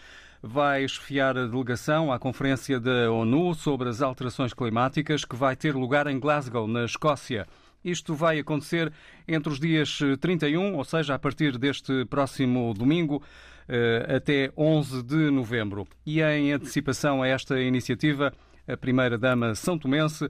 vai 0.46 0.84
esfiar 0.84 1.36
a 1.36 1.46
delegação 1.46 2.12
à 2.12 2.18
Conferência 2.18 2.78
da 2.78 3.10
ONU 3.10 3.54
sobre 3.54 3.88
as 3.88 4.00
alterações 4.00 4.54
climáticas 4.54 5.24
que 5.24 5.36
vai 5.36 5.56
ter 5.56 5.74
lugar 5.74 6.06
em 6.06 6.18
Glasgow, 6.18 6.66
na 6.66 6.84
Escócia. 6.84 7.46
Isto 7.84 8.14
vai 8.14 8.38
acontecer 8.38 8.92
entre 9.26 9.52
os 9.52 9.60
dias 9.60 9.98
31, 10.20 10.74
ou 10.74 10.84
seja, 10.84 11.14
a 11.14 11.18
partir 11.18 11.58
deste 11.58 12.04
próximo 12.06 12.72
domingo, 12.74 13.22
eh, 13.68 14.16
até 14.16 14.52
11 14.56 15.02
de 15.02 15.30
novembro. 15.30 15.86
E 16.04 16.22
em 16.22 16.52
antecipação 16.52 17.22
a 17.22 17.28
esta 17.28 17.60
iniciativa, 17.60 18.32
a 18.66 18.76
primeira-dama 18.76 19.54
são 19.54 19.78
tomense 19.78 20.28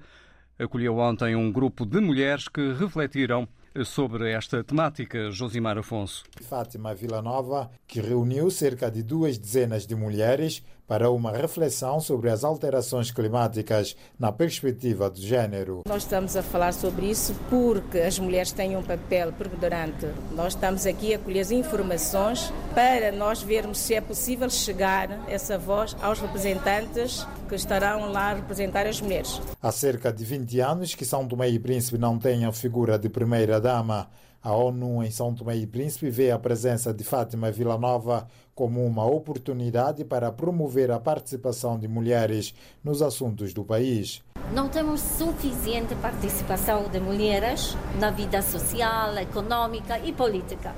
acolheu 0.58 0.96
ontem 0.99 1.37
um 1.37 1.52
grupo 1.52 1.85
de 1.85 2.00
mulheres 2.00 2.49
que 2.49 2.73
refletiram 2.73 3.49
sobre 3.85 4.33
esta 4.33 4.62
temática, 4.64 5.30
Josimar 5.30 5.78
Afonso. 5.78 6.25
Fátima 6.42 6.95
Vila 6.95 7.21
Nova, 7.21 7.71
que 7.87 8.00
reuniu 8.00 8.50
cerca 8.50 8.90
de 8.90 9.02
duas 9.02 9.38
dezenas 9.38 9.87
de 9.87 9.95
mulheres 9.95 10.62
para 10.87 11.11
uma 11.11 11.33
reflexão 11.33 12.00
sobre 12.00 12.31
as 12.31 12.45
alterações 12.45 13.11
climáticas 13.11 13.97
na 14.19 14.31
perspectiva 14.31 15.11
do 15.11 15.21
género. 15.21 15.83
Nós 15.88 16.02
estamos 16.02 16.37
a 16.37 16.43
falar 16.43 16.73
sobre 16.73 17.07
isso 17.07 17.35
porque 17.50 17.99
as 17.99 18.19
mulheres 18.19 18.52
têm 18.52 18.76
um 18.76 18.83
papel 18.83 19.33
preponderante. 19.33 20.07
Nós 20.33 20.55
estamos 20.55 20.87
aqui 20.87 21.14
a 21.14 21.19
colher 21.19 21.50
informações 21.52 22.52
para 22.75 23.12
nós 23.12 23.43
vermos 23.43 23.78
se 23.78 23.95
é 23.95 24.00
possível 24.00 24.49
chegar 24.49 25.25
essa 25.28 25.59
voz 25.59 25.97
aos 26.00 26.21
representantes 26.21 27.26
que 27.49 27.55
estarão 27.55 28.11
lá 28.11 28.31
a 28.31 28.35
representar 28.35 28.87
as 28.87 29.00
mulheres. 29.00 29.40
Há 29.62 29.71
cerca 29.71 30.12
de 30.12 30.25
20 30.25 30.61
anos 30.61 30.95
que 30.95 31.05
São 31.05 31.26
Tomé 31.26 31.49
e 31.49 31.59
Príncipe 31.59 31.99
não 31.99 32.19
tem 32.19 32.45
a 32.45 32.52
figura 32.52 32.99
de 32.99 33.09
primeira-dama. 33.09 34.09
A 34.47 34.55
ONU 34.55 35.03
em 35.03 35.11
São 35.11 35.35
Tomé 35.35 35.57
e 35.57 35.67
Príncipe 35.67 36.09
vê 36.09 36.31
a 36.31 36.38
presença 36.38 36.95
de 36.95 37.03
Fátima 37.03 37.50
Villanova 37.50 38.29
como 38.55 38.87
uma 38.87 39.05
oportunidade 39.05 40.05
para 40.05 40.31
promover 40.31 40.88
a 40.93 41.00
participação 41.00 41.76
de 41.76 41.88
mulheres 41.88 42.55
nos 42.85 43.03
assuntos 43.03 43.53
do 43.53 43.65
país. 43.65 44.23
Não 44.54 44.69
temos 44.69 45.00
suficiente 45.00 45.97
participação 45.97 46.89
de 46.89 47.00
mulheres 47.00 47.76
na 47.99 48.13
vida 48.13 48.41
social, 48.41 49.19
econômica 49.19 49.99
e 49.99 50.13
política. 50.13 50.76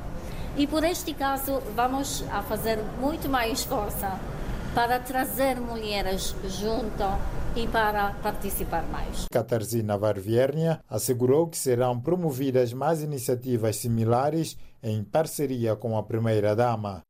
E 0.57 0.66
por 0.66 0.83
este 0.83 1.12
caso 1.12 1.61
vamos 1.76 2.24
a 2.33 2.40
fazer 2.40 2.78
muito 2.98 3.28
mais 3.28 3.64
força 3.64 4.18
para 4.74 4.98
trazer 4.98 5.61
mulheres 5.61 6.35
junto 6.48 7.04
e 7.58 7.66
para 7.66 8.12
participar 8.22 8.84
mais. 8.86 9.26
Catarina 9.32 9.98
Varviernia 9.98 10.80
assegurou 10.88 11.48
que 11.48 11.56
serão 11.56 12.00
promovidas 12.00 12.72
mais 12.72 13.02
iniciativas 13.02 13.74
similares 13.76 14.56
em 14.80 15.02
parceria 15.02 15.74
com 15.74 15.98
a 15.98 16.02
primeira-dama. 16.04 17.02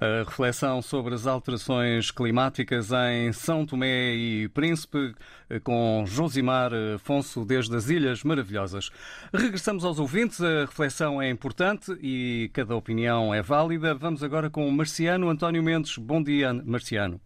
A 0.00 0.24
reflexão 0.24 0.80
sobre 0.80 1.14
as 1.14 1.26
alterações 1.26 2.10
climáticas 2.10 2.88
em 3.12 3.30
São 3.34 3.66
Tomé 3.66 4.14
e 4.14 4.48
Príncipe, 4.48 5.14
com 5.62 6.04
Josimar 6.06 6.72
Afonso, 6.94 7.44
desde 7.44 7.76
as 7.76 7.90
Ilhas 7.90 8.24
Maravilhosas. 8.24 8.88
Regressamos 9.34 9.84
aos 9.84 9.98
ouvintes. 9.98 10.40
A 10.40 10.60
reflexão 10.62 11.20
é 11.20 11.28
importante 11.28 11.92
e 12.00 12.50
cada 12.54 12.74
opinião 12.74 13.34
é 13.34 13.42
válida. 13.42 13.94
Vamos 13.94 14.24
agora 14.24 14.48
com 14.48 14.66
o 14.66 14.72
Marciano 14.72 15.28
António 15.28 15.62
Mendes. 15.62 15.98
Bom 15.98 16.22
dia, 16.22 16.54
Marciano. 16.54 17.20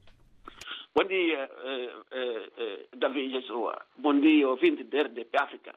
Bom 0.96 1.02
dia, 1.08 1.50
uh, 1.50 1.98
uh, 1.98 2.94
uh, 2.94 2.96
Davi 2.96 3.28
Jesua. 3.28 3.84
Bom 3.96 4.20
dia, 4.20 4.48
ouvinte 4.48 4.84
da 4.84 5.02
RDP 5.02 5.36
África. 5.42 5.74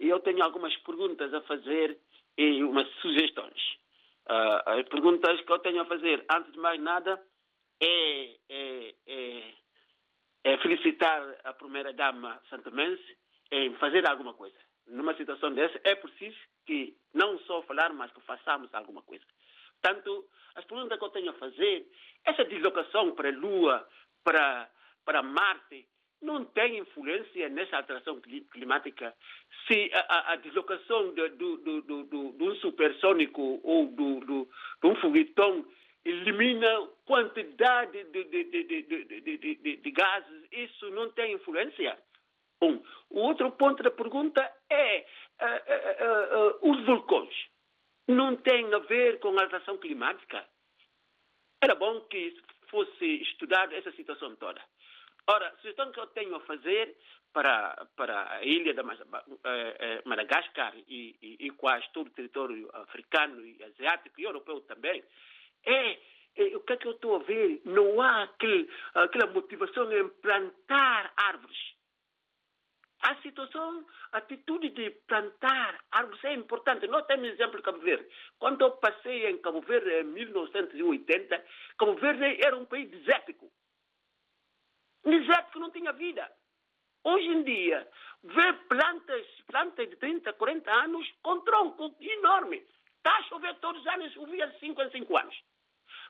Eu 0.00 0.18
tenho 0.18 0.42
algumas 0.42 0.76
perguntas 0.78 1.32
a 1.32 1.40
fazer 1.42 1.96
e 2.36 2.60
umas 2.64 2.88
sugestões. 3.00 3.62
Uh, 4.28 4.70
as 4.80 4.88
perguntas 4.88 5.40
que 5.42 5.52
eu 5.52 5.58
tenho 5.60 5.80
a 5.80 5.84
fazer, 5.84 6.24
antes 6.28 6.50
de 6.50 6.58
mais 6.58 6.80
nada, 6.80 7.22
é, 7.80 8.34
é, 8.48 8.94
é, 9.06 9.42
é 10.42 10.58
felicitar 10.58 11.22
a 11.44 11.52
primeira-dama 11.52 12.42
santomense 12.50 13.16
em 13.52 13.72
fazer 13.76 14.04
alguma 14.04 14.34
coisa. 14.34 14.58
Numa 14.88 15.14
situação 15.14 15.54
dessa, 15.54 15.80
é 15.84 15.94
preciso 15.94 16.36
que 16.66 16.96
não 17.14 17.38
só 17.40 17.62
falar, 17.62 17.92
mas 17.92 18.10
que 18.10 18.20
façamos 18.22 18.74
alguma 18.74 19.02
coisa. 19.02 19.24
Portanto, 19.80 20.26
as 20.56 20.64
perguntas 20.64 20.98
que 20.98 21.04
eu 21.04 21.10
tenho 21.10 21.30
a 21.30 21.34
fazer, 21.34 21.86
essa 22.24 22.44
deslocação 22.44 23.12
para 23.12 23.28
a 23.28 23.32
Lua, 23.32 23.88
para, 24.24 24.68
para 25.04 25.22
Marte, 25.22 25.86
não 26.22 26.44
tem 26.44 26.78
influência 26.78 27.48
nessa 27.48 27.78
alteração 27.78 28.20
climática 28.52 29.14
se 29.66 29.90
a, 29.94 30.32
a 30.32 30.36
deslocação 30.36 31.14
de, 31.14 31.28
do, 31.30 31.56
do, 31.58 31.82
do, 31.82 32.32
de 32.32 32.44
um 32.44 32.54
supersônico 32.56 33.60
ou 33.62 33.86
do, 33.86 34.20
do, 34.20 34.48
de 34.82 34.86
um 34.86 34.94
foguetão 34.96 35.64
elimina 36.04 36.88
quantidade 37.04 38.04
de, 38.04 38.24
de, 38.24 38.44
de, 38.44 39.76
de, 39.76 39.90
gases, 39.90 40.48
isso 40.52 40.90
não 40.90 41.10
tem 41.12 41.34
influência. 41.34 41.98
Um. 42.62 42.82
O 43.08 43.20
outro 43.20 43.50
ponto 43.52 43.82
da 43.82 43.90
pergunta 43.90 44.50
é 44.68 45.06
uh, 45.40 45.44
uh, 45.44 46.68
uh, 46.68 46.70
os 46.70 46.84
vulcões. 46.86 47.34
Não 48.08 48.36
tem 48.36 48.72
a 48.74 48.78
ver 48.78 49.18
com 49.20 49.28
a 49.38 49.42
alteração 49.42 49.78
climática. 49.78 50.46
Era 51.62 51.74
bom 51.74 52.00
que 52.02 52.34
fosse 52.70 53.04
estudada 53.22 53.74
essa 53.74 53.92
situação 53.92 54.34
toda. 54.36 54.60
Ora, 55.26 55.48
a 55.48 55.56
sugestão 55.56 55.92
que 55.92 56.00
eu 56.00 56.06
tenho 56.08 56.34
a 56.34 56.40
fazer 56.40 56.96
para, 57.32 57.86
para 57.96 58.36
a 58.36 58.44
ilha 58.44 58.74
de 58.74 58.80
eh, 58.80 59.76
eh, 59.78 60.02
Madagascar 60.04 60.74
e, 60.88 61.16
e, 61.22 61.46
e 61.46 61.50
quase 61.50 61.86
todo 61.92 62.08
o 62.08 62.14
território 62.14 62.68
africano 62.74 63.44
e 63.46 63.62
asiático 63.62 64.20
e 64.20 64.24
europeu 64.24 64.60
também 64.62 65.04
é, 65.64 65.98
é 66.36 66.56
o 66.56 66.60
que 66.60 66.72
é 66.72 66.76
que 66.76 66.88
eu 66.88 66.92
estou 66.92 67.16
a 67.16 67.18
ver? 67.20 67.60
Não 67.64 68.00
há 68.00 68.24
aquele, 68.24 68.68
aquela 68.94 69.26
motivação 69.32 69.92
em 69.92 70.08
plantar 70.08 71.12
árvores. 71.16 71.58
A 73.02 73.14
situação, 73.22 73.86
a 74.12 74.18
atitude 74.18 74.70
de 74.70 74.90
plantar 75.08 75.82
árvores 75.90 76.22
é 76.24 76.34
importante. 76.34 76.86
Nós 76.86 77.06
temos 77.06 77.28
exemplo 77.28 77.56
de 77.56 77.62
Cabo 77.62 77.78
Verde. 77.78 78.06
Quando 78.38 78.60
eu 78.60 78.72
passei 78.72 79.26
em 79.26 79.38
Cabo 79.38 79.60
Verde 79.62 79.90
em 80.00 80.04
1980, 80.04 81.44
Cabo 81.78 81.94
Verde 81.94 82.44
era 82.44 82.56
um 82.56 82.66
país 82.66 82.90
desértico. 82.90 83.50
Deserto 85.02 85.52
que 85.52 85.58
não 85.58 85.70
tinha 85.70 85.92
vida. 85.92 86.30
Hoje 87.02 87.26
em 87.26 87.42
dia, 87.42 87.88
vê 88.22 88.52
plantas, 88.68 89.26
plantas 89.46 89.88
de 89.88 89.96
30, 89.96 90.34
40 90.34 90.70
anos 90.70 91.10
com 91.22 91.40
tronco 91.40 91.96
enorme. 91.98 92.62
Está 92.98 93.16
a 93.16 93.22
chover 93.24 93.54
todos 93.60 93.80
os 93.80 93.86
anos, 93.86 94.12
chovia 94.12 94.46
de 94.46 94.58
5 94.58 94.82
em 94.82 94.90
5 94.90 95.16
anos. 95.16 95.42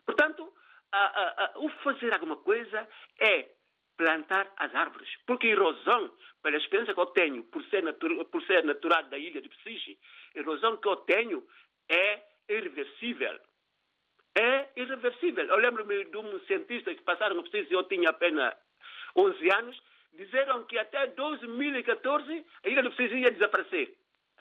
Portanto, 0.04 0.52
a, 0.90 0.98
a, 0.98 1.44
a, 1.44 1.58
o 1.60 1.68
fazer 1.84 2.12
alguma 2.12 2.36
coisa 2.36 2.88
é 3.20 3.48
plantar 4.00 4.50
as 4.56 4.74
árvores. 4.74 5.10
Porque 5.26 5.48
erosão, 5.48 6.10
pela 6.42 6.56
experiência 6.56 6.94
que 6.94 7.00
eu 7.00 7.06
tenho, 7.06 7.44
por 7.44 7.62
ser, 7.64 7.82
por 8.32 8.42
ser 8.44 8.64
natural 8.64 9.04
da 9.04 9.18
ilha 9.18 9.42
de 9.42 9.48
Psiche, 9.50 9.98
erosão 10.34 10.78
que 10.78 10.88
eu 10.88 10.96
tenho 10.96 11.46
é 11.86 12.22
irreversível. 12.48 13.38
É 14.34 14.70
irreversível. 14.74 15.44
Eu 15.44 15.56
lembro-me 15.56 16.06
de 16.06 16.16
um 16.16 16.40
cientista 16.46 16.94
que 16.94 17.02
passaram 17.02 17.36
no 17.36 17.44
Psiche 17.44 17.74
eu 17.74 17.84
tinha 17.84 18.08
apenas 18.08 18.54
11 19.14 19.52
anos, 19.52 19.82
disseram 20.14 20.64
que 20.64 20.78
até 20.78 21.08
2014 21.08 22.46
a 22.64 22.68
ilha 22.68 22.82
do 22.82 22.92
Precisa 22.92 23.18
ia 23.18 23.30
desaparecer. 23.30 23.94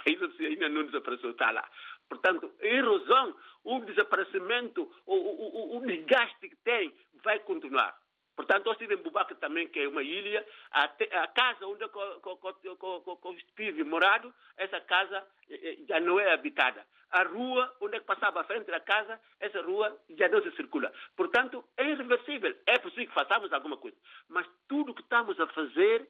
A 0.05 0.09
ilha 0.09 0.19
do 0.19 0.29
Precisa 0.29 0.49
ainda 0.49 0.69
não 0.69 0.85
desapareceu, 0.85 1.31
está 1.31 1.51
lá. 1.51 1.69
Portanto, 2.07 2.49
a 2.61 2.65
erosão, 2.65 3.35
o 3.65 3.81
desaparecimento, 3.81 4.89
o, 5.05 5.15
o, 5.15 5.77
o 5.77 5.85
desgaste 5.85 6.47
que 6.47 6.55
tem, 6.63 6.93
vai 7.23 7.39
continuar. 7.39 7.93
Portanto, 8.39 8.67
eu 8.67 8.71
estive 8.71 8.93
em 8.93 9.03
Bubaca 9.03 9.35
também, 9.35 9.67
que 9.67 9.81
é 9.81 9.87
uma 9.89 10.01
ilha. 10.01 10.47
A, 10.71 10.87
te, 10.87 11.03
a 11.13 11.27
casa 11.27 11.67
onde 11.67 11.83
eu 11.83 11.89
co, 11.89 13.35
estive 13.35 13.83
morado, 13.83 14.33
essa 14.55 14.79
casa 14.79 15.27
eh, 15.49 15.59
eh, 15.61 15.77
já 15.85 15.99
não 15.99 16.17
é 16.17 16.31
habitada. 16.31 16.87
A 17.11 17.23
rua 17.23 17.75
onde 17.81 17.97
é 17.97 17.99
passava 17.99 18.39
à 18.39 18.45
frente 18.45 18.71
da 18.71 18.79
casa, 18.79 19.19
essa 19.41 19.61
rua 19.61 19.93
já 20.11 20.29
não 20.29 20.41
se 20.41 20.55
circula. 20.55 20.89
Portanto, 21.17 21.65
é 21.75 21.83
irreversível. 21.83 22.55
É 22.65 22.79
possível 22.79 23.07
que 23.07 23.13
façamos 23.13 23.51
alguma 23.51 23.75
coisa. 23.75 23.97
Mas 24.29 24.47
tudo 24.69 24.93
o 24.93 24.95
que 24.95 25.01
estamos 25.01 25.37
a 25.37 25.47
fazer 25.47 26.07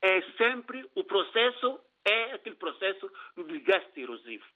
é 0.00 0.22
sempre 0.38 0.88
o 0.94 1.02
processo, 1.02 1.80
é 2.04 2.34
aquele 2.34 2.54
processo 2.54 3.10
do 3.34 3.42
desgaste 3.42 4.00
erosivo. 4.00 4.46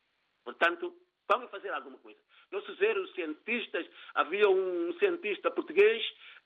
Portanto, 0.44 0.94
vamos 1.28 1.50
fazer 1.50 1.70
alguma 1.70 1.98
coisa. 1.98 2.20
Nossos 2.52 2.80
erros 2.80 3.12
cientistas, 3.14 3.84
havia 4.14 4.48
um 4.48 4.92
cientista 5.00 5.50
português 5.50 6.00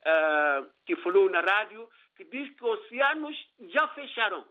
uh, 0.06 0.70
que 0.84 0.96
falou 0.96 1.28
na 1.30 1.40
rádio 1.40 1.88
que 2.16 2.24
diz 2.24 2.54
que 2.54 2.64
oceanos 2.64 3.36
já 3.68 3.88
fecharam 3.88 4.44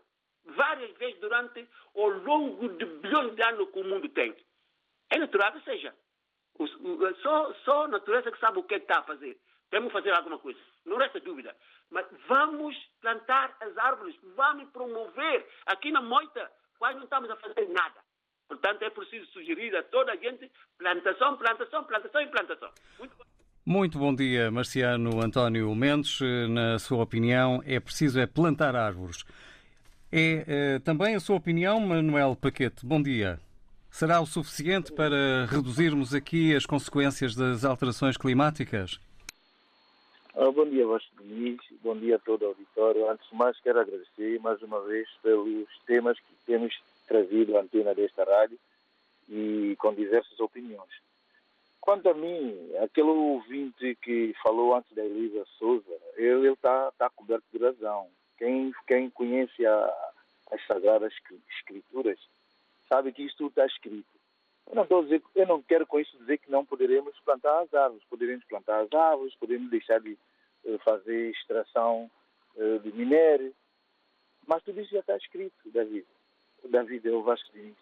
várias 0.44 0.90
vezes 0.96 1.20
durante 1.20 1.68
o 1.94 2.08
longo 2.08 2.68
de 2.68 2.84
bilhões 2.84 3.34
de 3.34 3.42
anos 3.42 3.70
que 3.70 3.78
o 3.78 3.84
mundo 3.84 4.08
tem. 4.08 4.34
É 5.10 5.18
natural 5.18 5.52
que 5.52 5.64
seja. 5.64 5.94
Só, 7.22 7.54
só 7.64 7.84
a 7.84 7.88
natureza 7.88 8.30
que 8.30 8.38
sabe 8.38 8.58
o 8.58 8.62
que, 8.64 8.74
é 8.74 8.78
que 8.78 8.84
está 8.84 8.98
a 8.98 9.04
fazer. 9.04 9.38
Temos 9.70 9.88
que 9.88 9.92
fazer 9.92 10.10
alguma 10.10 10.38
coisa. 10.38 10.58
Não 10.84 10.96
resta 10.96 11.20
dúvida. 11.20 11.56
Mas 11.90 12.06
vamos 12.26 12.76
plantar 13.00 13.56
as 13.60 13.76
árvores, 13.78 14.16
vamos 14.36 14.68
promover. 14.70 15.46
Aqui 15.66 15.90
na 15.90 16.02
Moita, 16.02 16.50
quase 16.78 16.96
não 16.96 17.04
estamos 17.04 17.30
a 17.30 17.36
fazer 17.36 17.68
nada. 17.68 18.00
Portanto, 18.48 18.82
é 18.82 18.90
preciso 18.90 19.26
sugerir 19.30 19.74
a 19.76 19.82
toda 19.84 20.12
a 20.12 20.16
gente 20.16 20.50
plantação, 20.76 21.36
plantação, 21.36 21.84
plantação 21.84 22.20
e 22.20 22.26
plantação. 22.26 22.72
Muito. 22.98 23.19
Muito 23.70 24.00
bom 24.00 24.12
dia, 24.12 24.50
Marciano 24.50 25.20
António 25.22 25.72
Mendes. 25.76 26.18
Na 26.48 26.76
sua 26.80 27.04
opinião, 27.04 27.62
é 27.64 27.78
preciso 27.78 28.18
é 28.18 28.26
plantar 28.26 28.74
árvores. 28.74 29.24
É 30.10 30.44
eh, 30.48 30.78
também 30.80 31.14
a 31.14 31.20
sua 31.20 31.36
opinião, 31.36 31.78
Manuel 31.78 32.34
Paquete. 32.34 32.84
Bom 32.84 33.00
dia. 33.00 33.38
Será 33.88 34.20
o 34.20 34.26
suficiente 34.26 34.92
para 34.92 35.46
reduzirmos 35.46 36.12
aqui 36.12 36.52
as 36.52 36.66
consequências 36.66 37.36
das 37.36 37.64
alterações 37.64 38.16
climáticas? 38.16 38.98
Ah, 40.34 40.50
bom 40.50 40.68
dia, 40.68 40.84
Vasco 40.84 41.22
Diniz. 41.22 41.60
Bom 41.80 41.96
dia 41.96 42.16
a 42.16 42.18
todo 42.18 42.42
o 42.42 42.48
auditório. 42.48 43.08
Antes 43.08 43.30
de 43.30 43.36
mais, 43.36 43.56
quero 43.60 43.78
agradecer 43.78 44.40
mais 44.40 44.60
uma 44.62 44.80
vez 44.80 45.08
pelos 45.22 45.68
temas 45.86 46.18
que 46.18 46.34
temos 46.44 46.76
trazido 47.06 47.56
à 47.56 47.60
antena 47.60 47.94
desta 47.94 48.24
rádio 48.24 48.58
e 49.28 49.76
com 49.78 49.94
diversas 49.94 50.40
opiniões. 50.40 50.90
Quanto 51.90 52.08
a 52.08 52.14
mim, 52.14 52.56
aquele 52.76 53.08
ouvinte 53.08 53.96
que 53.96 54.32
falou 54.44 54.76
antes 54.76 54.94
da 54.94 55.04
Elisa 55.04 55.44
Souza, 55.58 55.92
ele 56.14 56.52
está 56.52 56.92
tá 56.92 57.10
coberto 57.10 57.44
de 57.52 57.58
razão. 57.58 58.06
Quem, 58.38 58.72
quem 58.86 59.10
conhece 59.10 59.66
a, 59.66 60.12
as 60.52 60.64
Sagradas 60.68 61.12
Escrituras 61.58 62.16
sabe 62.88 63.10
que 63.12 63.24
isto 63.24 63.48
está 63.48 63.66
escrito. 63.66 64.06
Eu 64.68 64.76
não, 64.76 65.02
dizer, 65.02 65.20
eu 65.34 65.48
não 65.48 65.60
quero 65.60 65.84
com 65.84 65.98
isso 65.98 66.16
dizer 66.18 66.38
que 66.38 66.48
não 66.48 66.64
poderemos 66.64 67.18
plantar 67.24 67.58
as 67.62 67.74
árvores. 67.74 68.04
Poderemos 68.08 68.44
plantar 68.44 68.82
as 68.82 68.92
árvores, 68.92 69.34
podemos 69.34 69.68
deixar 69.68 69.98
de 69.98 70.16
uh, 70.66 70.78
fazer 70.84 71.30
extração 71.32 72.08
uh, 72.54 72.78
de 72.78 72.92
minério. 72.92 73.52
Mas 74.46 74.62
tudo 74.62 74.80
isso 74.80 74.92
já 74.92 75.00
está 75.00 75.16
escrito, 75.16 75.56
David. 75.64 76.06
David 76.68 77.08
é 77.08 77.10
o 77.10 77.24
Vasco 77.24 77.50
de 77.52 77.74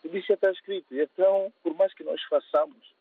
Tudo 0.00 0.16
isso 0.16 0.28
já 0.28 0.34
está 0.34 0.50
escrito. 0.50 0.86
Então, 0.96 1.52
por 1.62 1.74
mais 1.74 1.92
que 1.92 2.02
nós 2.04 2.22
façamos, 2.22 2.96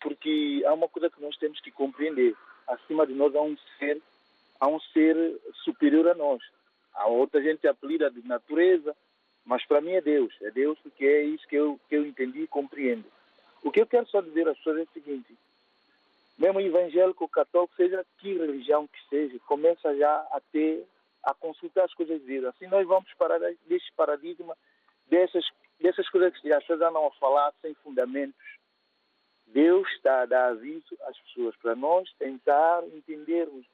porque 0.00 0.62
há 0.66 0.72
uma 0.74 0.88
coisa 0.88 1.10
que 1.10 1.20
nós 1.22 1.36
temos 1.36 1.60
que 1.60 1.70
compreender. 1.70 2.34
Acima 2.66 3.06
de 3.06 3.14
nós 3.14 3.34
há 3.34 3.42
um 3.42 3.56
ser, 3.78 4.00
há 4.58 4.68
um 4.68 4.80
ser 4.80 5.40
superior 5.64 6.08
a 6.08 6.14
nós. 6.14 6.42
A 6.94 7.06
outra 7.06 7.42
gente 7.42 7.66
apelida 7.66 8.10
de 8.10 8.26
natureza, 8.26 8.96
mas 9.44 9.64
para 9.66 9.80
mim 9.80 9.92
é 9.92 10.00
Deus. 10.00 10.34
É 10.42 10.50
Deus 10.50 10.78
porque 10.80 11.04
é 11.04 11.24
isso 11.24 11.46
que 11.46 11.56
eu, 11.56 11.78
que 11.88 11.96
eu 11.96 12.06
entendi 12.06 12.42
e 12.42 12.46
compreendo. 12.46 13.04
O 13.62 13.70
que 13.70 13.80
eu 13.80 13.86
quero 13.86 14.06
só 14.08 14.20
dizer 14.20 14.48
às 14.48 14.56
pessoas 14.58 14.78
é 14.78 14.82
o 14.82 14.92
seguinte: 14.92 15.36
mesmo 16.38 16.60
evangélico, 16.60 17.28
católico, 17.28 17.74
seja 17.76 18.04
que 18.18 18.32
religião 18.32 18.86
que 18.86 19.08
seja, 19.08 19.38
começa 19.40 19.94
já 19.96 20.16
a 20.32 20.40
ter, 20.50 20.86
a 21.22 21.34
consultar 21.34 21.84
as 21.84 21.94
coisas 21.94 22.18
de 22.20 22.26
vida. 22.26 22.48
Assim 22.48 22.66
nós 22.66 22.86
vamos 22.86 23.12
parar 23.14 23.38
deste 23.38 23.92
paradigma, 23.94 24.56
dessas, 25.06 25.44
dessas 25.78 26.08
coisas 26.08 26.38
que 26.40 26.52
as 26.52 26.62
pessoas 26.62 26.80
andam 26.80 27.06
a 27.06 27.10
falar 27.12 27.52
sem 27.60 27.74
fundamentos, 27.74 28.34
Deus 29.52 29.88
está 29.92 30.22
a 30.22 30.26
dar 30.26 30.50
aviso 30.50 30.96
às 31.02 31.18
pessoas 31.18 31.56
para 31.56 31.74
nós 31.74 32.10
tentar 32.18 32.84
entendermos 32.94 33.66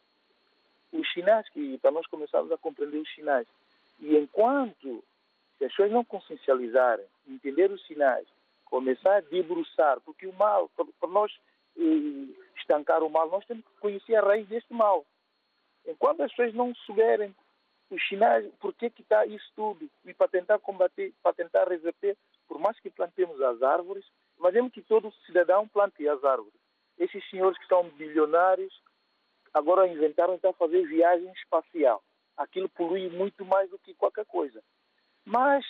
os 0.93 1.13
sinais, 1.13 1.49
que, 1.51 1.79
para 1.79 1.91
nós 1.91 2.07
começarmos 2.07 2.51
a 2.51 2.59
compreender 2.59 2.99
os 2.99 3.15
sinais. 3.15 3.47
E 4.01 4.17
enquanto 4.17 5.05
as 5.61 5.69
pessoas 5.69 5.91
não 5.91 6.05
consciencializarem, 6.05 7.05
entender 7.29 7.71
os 7.71 7.85
sinais, 7.87 8.27
começar 8.67 9.17
a 9.17 9.21
debruçar, 9.21 10.01
porque 10.01 10.27
o 10.27 10.33
mal, 10.33 10.71
para 11.01 11.09
nós 11.09 11.33
eh, 11.77 12.35
estancar 12.57 13.03
o 13.03 13.11
mal, 13.11 13.29
nós 13.29 13.45
temos 13.47 13.65
que 13.65 13.81
conhecer 13.81 14.17
a 14.17 14.23
raiz 14.23 14.47
deste 14.49 14.73
mal. 14.73 15.05
Enquanto 15.87 16.23
as 16.23 16.31
pessoas 16.31 16.55
não 16.55 16.75
souberem 16.75 17.35
os 17.91 18.09
sinais, 18.09 18.47
por 18.61 18.75
que 18.75 18.87
está 18.99 19.25
isso 19.27 19.51
tudo, 19.55 19.89
e 20.05 20.15
para 20.15 20.29
tentar 20.29 20.59
combater, 20.59 21.13
para 21.23 21.33
tentar 21.33 21.69
reverter, 21.69 22.17
por 22.49 22.59
mais 22.59 22.79
que 22.81 22.91
plantemos 22.91 23.41
as 23.41 23.63
árvores, 23.63 24.05
Imagina 24.39 24.71
que 24.71 24.83
todo 24.83 25.13
cidadão 25.25 25.67
plante 25.69 26.07
as 26.09 26.23
árvores. 26.25 26.53
Esses 26.99 27.29
senhores 27.31 27.59
que 27.59 27.67
são 27.67 27.89
bilionários 27.91 28.73
agora 29.53 29.89
inventaram 29.89 30.35
então 30.35 30.53
fazer 30.53 30.87
viagem 30.87 31.31
espacial. 31.33 32.03
Aquilo 32.37 32.69
polui 32.69 33.09
muito 33.09 33.45
mais 33.45 33.71
do 33.71 33.79
que 33.79 33.95
qualquer 33.95 34.27
coisa. 34.27 34.63
Mas 35.25 35.65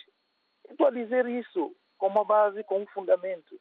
estou 0.68 0.86
a 0.88 0.90
dizer 0.90 1.26
isso 1.26 1.74
com 1.96 2.08
uma 2.08 2.24
base, 2.24 2.62
com 2.64 2.80
um 2.82 2.86
fundamento. 2.86 3.58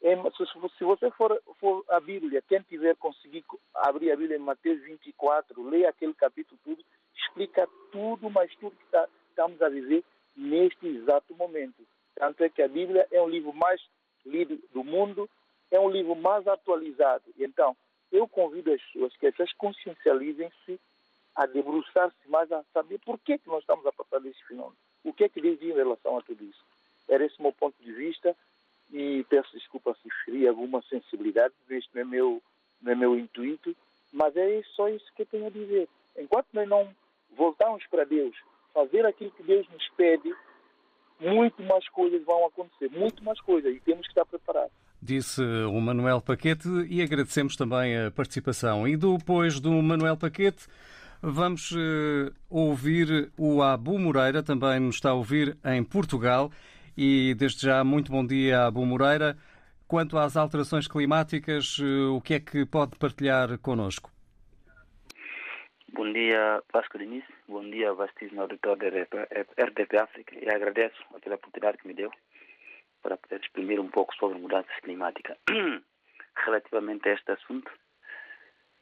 Se 0.00 0.84
você 0.84 1.10
for, 1.12 1.40
for 1.58 1.84
a 1.88 1.98
Bíblia, 1.98 2.42
quem 2.46 2.60
tiver 2.62 2.94
conseguir 2.96 3.42
abrir 3.74 4.12
a 4.12 4.16
Bíblia 4.16 4.36
em 4.36 4.40
Mateus 4.40 4.82
24, 4.82 5.62
leia 5.68 5.88
aquele 5.88 6.12
capítulo 6.12 6.60
tudo, 6.62 6.84
explica 7.16 7.66
tudo, 7.90 8.28
mas 8.28 8.54
tudo 8.56 8.76
que 8.76 8.86
tá, 8.90 9.08
estamos 9.30 9.62
a 9.62 9.68
viver 9.68 10.04
neste 10.36 10.86
exato 10.86 11.34
momento. 11.34 11.86
Tanto 12.16 12.44
é 12.44 12.50
que 12.50 12.60
a 12.60 12.68
Bíblia 12.68 13.06
é 13.10 13.22
um 13.22 13.28
livro 13.28 13.52
mais 13.54 13.80
lido 14.24 14.58
do 14.72 14.84
mundo, 14.84 15.28
é 15.70 15.78
um 15.78 15.90
livro 15.90 16.14
mais 16.14 16.46
atualizado. 16.46 17.24
Então, 17.38 17.76
eu 18.12 18.28
convido 18.28 18.72
as 18.72 18.80
pessoas 18.82 19.16
que 19.16 19.26
essas 19.26 19.52
consciencializem-se 19.54 20.80
a 21.34 21.46
debruçar-se 21.46 22.28
mais, 22.28 22.50
a 22.52 22.62
saber 22.72 23.00
por 23.00 23.18
que, 23.18 23.38
que 23.38 23.48
nós 23.48 23.60
estamos 23.60 23.84
a 23.86 23.92
passar 23.92 24.20
desse 24.20 24.42
fenômeno. 24.44 24.76
O 25.02 25.12
que 25.12 25.24
é 25.24 25.28
que 25.28 25.40
diz 25.40 25.60
em 25.60 25.72
relação 25.72 26.18
a 26.18 26.22
tudo 26.22 26.44
isso? 26.44 26.64
Era 27.08 27.24
esse 27.24 27.38
o 27.38 27.42
meu 27.42 27.52
ponto 27.52 27.74
de 27.82 27.92
vista 27.92 28.36
e 28.92 29.24
peço 29.28 29.50
desculpa 29.52 29.96
se 30.02 30.08
feri 30.24 30.46
alguma 30.46 30.80
sensibilidade, 30.82 31.52
este 31.68 31.90
não 31.94 32.02
é 32.02 32.04
meu, 32.04 32.42
não 32.80 32.92
é 32.92 32.94
meu 32.94 33.18
intuito, 33.18 33.76
mas 34.12 34.36
é 34.36 34.62
só 34.76 34.88
isso 34.88 35.12
que 35.14 35.22
eu 35.22 35.26
tenho 35.26 35.46
a 35.46 35.50
dizer. 35.50 35.88
Enquanto 36.16 36.46
nós 36.52 36.68
não 36.68 36.94
voltarmos 37.36 37.84
para 37.88 38.04
Deus, 38.04 38.36
fazer 38.72 39.04
aquilo 39.04 39.32
que 39.32 39.42
Deus 39.42 39.68
nos 39.70 39.88
pede, 39.90 40.32
muito 41.20 41.62
mais 41.62 41.88
coisas 41.88 42.24
vão 42.24 42.46
acontecer, 42.46 42.90
muito 42.90 43.22
mais 43.24 43.40
coisas, 43.40 43.74
e 43.74 43.80
temos 43.80 44.02
que 44.02 44.12
estar 44.12 44.24
preparados. 44.24 44.72
Disse 45.00 45.42
o 45.42 45.80
Manuel 45.80 46.20
Paquete 46.20 46.68
e 46.88 47.02
agradecemos 47.02 47.56
também 47.56 47.96
a 47.96 48.10
participação. 48.10 48.88
E 48.88 48.96
depois 48.96 49.60
do 49.60 49.70
Manuel 49.82 50.16
Paquete, 50.16 50.66
vamos 51.20 51.72
uh, 51.72 52.32
ouvir 52.48 53.30
o 53.36 53.62
Abu 53.62 53.98
Moreira, 53.98 54.42
também 54.42 54.80
nos 54.80 54.96
está 54.96 55.10
a 55.10 55.14
ouvir 55.14 55.56
em 55.64 55.84
Portugal. 55.84 56.50
E 56.96 57.34
desde 57.34 57.66
já, 57.66 57.84
muito 57.84 58.10
bom 58.10 58.24
dia, 58.24 58.64
Abu 58.64 58.86
Moreira. 58.86 59.36
Quanto 59.86 60.16
às 60.16 60.36
alterações 60.36 60.88
climáticas, 60.88 61.78
uh, 61.78 62.14
o 62.14 62.20
que 62.20 62.34
é 62.34 62.40
que 62.40 62.64
pode 62.64 62.96
partilhar 62.96 63.58
connosco? 63.58 64.13
Bom 65.94 66.12
dia, 66.12 66.60
Vasco 66.72 66.98
Diniz. 66.98 67.24
Bom 67.46 67.70
dia, 67.70 67.94
vastíssimo 67.94 68.40
auditor 68.40 68.76
da 68.76 68.88
RDP 68.88 69.96
África. 69.96 70.34
E 70.34 70.50
agradeço 70.50 71.00
pela 71.22 71.36
oportunidade 71.36 71.78
que 71.78 71.86
me 71.86 71.94
deu 71.94 72.10
para 73.00 73.16
poder 73.16 73.40
exprimir 73.40 73.78
um 73.78 73.88
pouco 73.88 74.12
sobre 74.16 74.36
mudanças 74.36 74.74
climáticas. 74.80 75.38
Relativamente 76.44 77.08
a 77.08 77.12
este 77.12 77.30
assunto, 77.30 77.70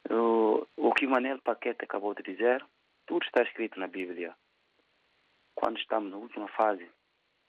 o, 0.08 0.66
o 0.74 0.94
que 0.94 1.06
Manel 1.06 1.38
Paquete 1.42 1.84
acabou 1.84 2.14
de 2.14 2.22
dizer, 2.22 2.64
tudo 3.04 3.26
está 3.26 3.42
escrito 3.42 3.78
na 3.78 3.88
Bíblia. 3.88 4.34
Quando 5.54 5.78
estamos 5.78 6.10
na 6.10 6.16
última 6.16 6.48
fase, 6.48 6.90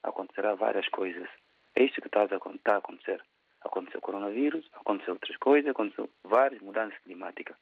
acontecerá 0.02 0.54
várias 0.54 0.86
coisas. 0.90 1.26
É 1.74 1.84
isso 1.84 2.02
que 2.02 2.08
está 2.08 2.20
a 2.20 2.76
acontecer. 2.76 3.22
Aconteceu 3.62 3.98
o 3.98 4.02
coronavírus, 4.02 4.68
aconteceu 4.74 5.14
outras 5.14 5.38
coisas, 5.38 5.70
aconteceu 5.70 6.10
várias 6.22 6.60
mudanças 6.60 6.98
climáticas. 6.98 7.56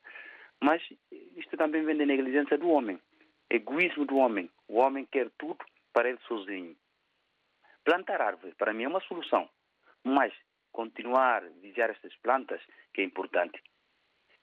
Mas 0.63 0.83
isto 1.37 1.57
também 1.57 1.85
vem 1.85 1.97
da 1.97 2.07
negligência 2.07 2.57
do 2.57 2.69
homem, 2.71 2.99
egoísmo 3.51 4.07
do 4.07 4.17
homem. 4.17 4.51
O 4.69 4.79
homem 4.79 5.05
quer 5.07 5.29
tudo 5.39 5.59
para 5.93 6.09
ele 6.09 6.19
sozinho. 6.29 6.77
Plantar 7.85 8.23
árvores, 8.23 8.55
para 8.55 8.73
mim, 8.73 8.85
é 8.85 8.89
uma 8.89 9.01
solução, 9.01 9.49
mas 10.05 10.33
continuar 10.71 11.45
a 11.45 11.49
vigiar 11.61 11.91
estas 11.91 12.15
plantas, 12.17 12.61
que 12.95 13.01
é 13.01 13.05
importante. 13.05 13.61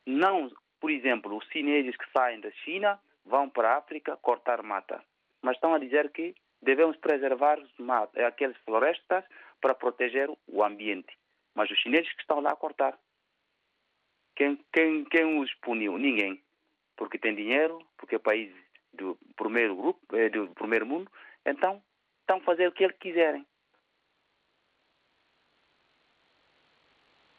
Não 0.05 0.51
por 0.79 0.89
exemplo, 0.89 1.35
os 1.35 1.45
chineses 1.47 1.95
que 1.97 2.09
saem 2.11 2.39
da 2.39 2.51
China 2.51 2.99
vão 3.25 3.49
para 3.49 3.73
a 3.73 3.77
África 3.77 4.15
cortar 4.17 4.63
mata. 4.63 5.03
Mas 5.41 5.55
estão 5.55 5.73
a 5.73 5.79
dizer 5.79 6.11
que 6.11 6.33
devemos 6.61 6.97
preservar 6.97 7.59
aquelas 8.25 8.57
florestas 8.59 9.23
para 9.61 9.75
proteger 9.75 10.29
o 10.47 10.63
ambiente. 10.63 11.17
Mas 11.53 11.69
os 11.69 11.77
chineses 11.79 12.11
que 12.13 12.21
estão 12.21 12.39
lá 12.39 12.51
a 12.51 12.55
cortar. 12.55 12.97
Quem, 14.39 14.57
quem, 14.71 15.03
quem 15.03 15.37
os 15.41 15.53
puniu? 15.55 15.97
Ninguém. 15.97 16.41
Porque 16.95 17.19
tem 17.19 17.35
dinheiro, 17.35 17.85
porque 17.97 18.15
é 18.15 18.19
país 18.19 18.49
do 18.93 19.19
primeiro 19.35 19.75
grupo, 19.75 20.15
é 20.15 20.29
do 20.29 20.47
primeiro 20.55 20.85
mundo, 20.85 21.11
então 21.45 21.83
estão 22.21 22.37
a 22.37 22.43
fazer 22.43 22.69
o 22.69 22.71
que 22.71 22.85
eles 22.85 22.95
quiserem. 22.97 23.45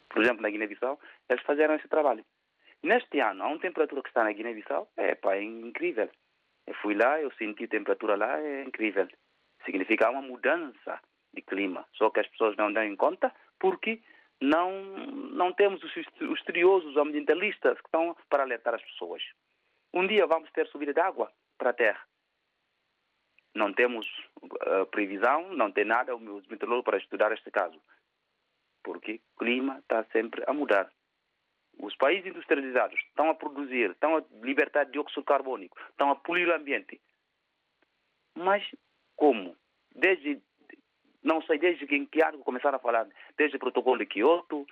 Por 0.09 0.21
exemplo, 0.21 0.43
na 0.43 0.51
Guiné-Bissau, 0.51 0.99
eles 1.27 1.43
fizeram 1.43 1.73
esse 1.73 1.87
trabalho. 1.87 2.23
Neste 2.83 3.19
ano, 3.19 3.45
a 3.45 3.47
uma 3.47 3.59
temperatura 3.59 4.03
que 4.03 4.09
está 4.09 4.23
na 4.23 4.31
Guiné-Bissau, 4.31 4.87
é, 4.95 5.15
pá, 5.15 5.35
é 5.35 5.41
incrível. 5.41 6.09
Eu 6.67 6.75
fui 6.75 6.93
lá, 6.93 7.19
eu 7.19 7.31
senti 7.31 7.63
a 7.63 7.67
temperatura 7.67 8.15
lá, 8.15 8.39
é 8.39 8.63
incrível. 8.63 9.07
Significa 9.65 10.11
uma 10.11 10.21
mudança 10.21 11.01
de 11.33 11.41
clima. 11.41 11.83
Só 11.93 12.11
que 12.11 12.19
as 12.19 12.27
pessoas 12.27 12.55
não 12.57 12.71
dão 12.71 12.83
em 12.83 12.95
conta 12.95 13.33
porque 13.59 14.03
não, 14.41 14.71
não 14.81 15.53
temos 15.53 15.81
os, 15.83 15.95
os 15.95 16.97
ambientalistas 16.97 17.79
que 17.79 17.87
estão 17.87 18.15
para 18.27 18.43
alertar 18.43 18.73
as 18.73 18.81
pessoas. 18.81 19.21
Um 19.93 20.07
dia 20.07 20.25
vamos 20.25 20.51
ter 20.51 20.67
subida 20.67 20.93
de 20.93 20.99
água 20.99 21.31
para 21.57 21.69
a 21.69 21.73
Terra. 21.73 22.03
Não 23.53 23.71
temos 23.71 24.07
uh, 24.41 24.85
previsão, 24.89 25.53
não 25.53 25.71
tem 25.71 25.85
nada 25.85 26.15
os 26.15 26.47
meteorólogos 26.47 26.85
para 26.85 26.97
estudar 26.97 27.31
este 27.31 27.51
caso. 27.51 27.79
Porque 28.83 29.21
o 29.35 29.39
clima 29.39 29.77
está 29.79 30.03
sempre 30.05 30.43
a 30.47 30.53
mudar. 30.53 30.91
Os 31.77 31.95
países 31.97 32.25
industrializados 32.25 32.99
estão 33.09 33.29
a 33.29 33.35
produzir, 33.35 33.91
estão 33.91 34.17
a 34.17 34.23
libertar 34.41 34.85
dióxido 34.85 35.23
carbônico, 35.23 35.77
estão 35.89 36.09
a 36.09 36.15
poluir 36.15 36.47
o 36.47 36.55
ambiente. 36.55 36.99
Mas 38.35 38.63
como? 39.15 39.55
Desde, 39.93 40.41
não 41.23 41.41
sei 41.43 41.57
desde 41.57 41.85
que, 41.85 41.95
em 41.95 42.05
que 42.05 42.23
ano 42.23 42.39
começaram 42.39 42.77
a 42.77 42.79
falar, 42.79 43.07
desde 43.37 43.57
o 43.57 43.59
protocolo 43.59 43.99
de 43.99 44.05
Kyoto, 44.05 44.65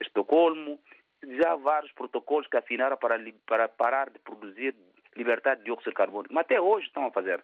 Estocolmo, 0.00 0.78
já 1.22 1.54
vários 1.56 1.92
protocolos 1.92 2.46
que 2.46 2.56
assinaram 2.56 2.96
para, 2.96 3.18
para 3.46 3.68
parar 3.68 4.10
de 4.10 4.18
produzir, 4.18 4.74
libertar 5.16 5.56
dióxido 5.56 5.94
carbônico. 5.94 6.34
Mas 6.34 6.44
até 6.44 6.60
hoje 6.60 6.86
estão 6.86 7.06
a 7.06 7.10
fazer. 7.10 7.42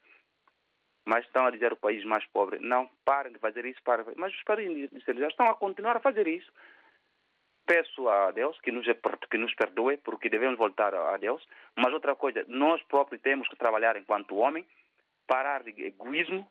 Mas 1.04 1.24
estão 1.24 1.46
a 1.46 1.50
dizer 1.50 1.72
o 1.72 1.76
país 1.76 2.04
mais 2.04 2.26
pobre, 2.26 2.58
não, 2.58 2.90
parem 3.04 3.32
de 3.32 3.38
fazer 3.38 3.64
isso, 3.64 3.80
parem. 3.82 4.04
Mas 4.16 4.34
os 4.34 4.42
países 4.42 4.92
industrializados 4.92 5.32
estão 5.32 5.48
a 5.48 5.54
continuar 5.54 5.96
a 5.96 6.00
fazer 6.00 6.26
isso 6.26 6.52
peço 7.68 8.08
a 8.08 8.30
Deus 8.30 8.58
que 8.62 8.72
nos, 8.72 8.86
que 9.30 9.36
nos 9.36 9.54
perdoe, 9.54 9.98
porque 9.98 10.30
devemos 10.30 10.56
voltar 10.56 10.94
a 10.94 11.16
Deus. 11.18 11.46
Mas 11.76 11.92
outra 11.92 12.16
coisa, 12.16 12.42
nós 12.48 12.82
próprios 12.84 13.20
temos 13.20 13.46
que 13.46 13.56
trabalhar 13.56 13.94
enquanto 13.96 14.36
homem, 14.36 14.66
parar 15.26 15.62
de 15.62 15.84
egoísmo 15.84 16.50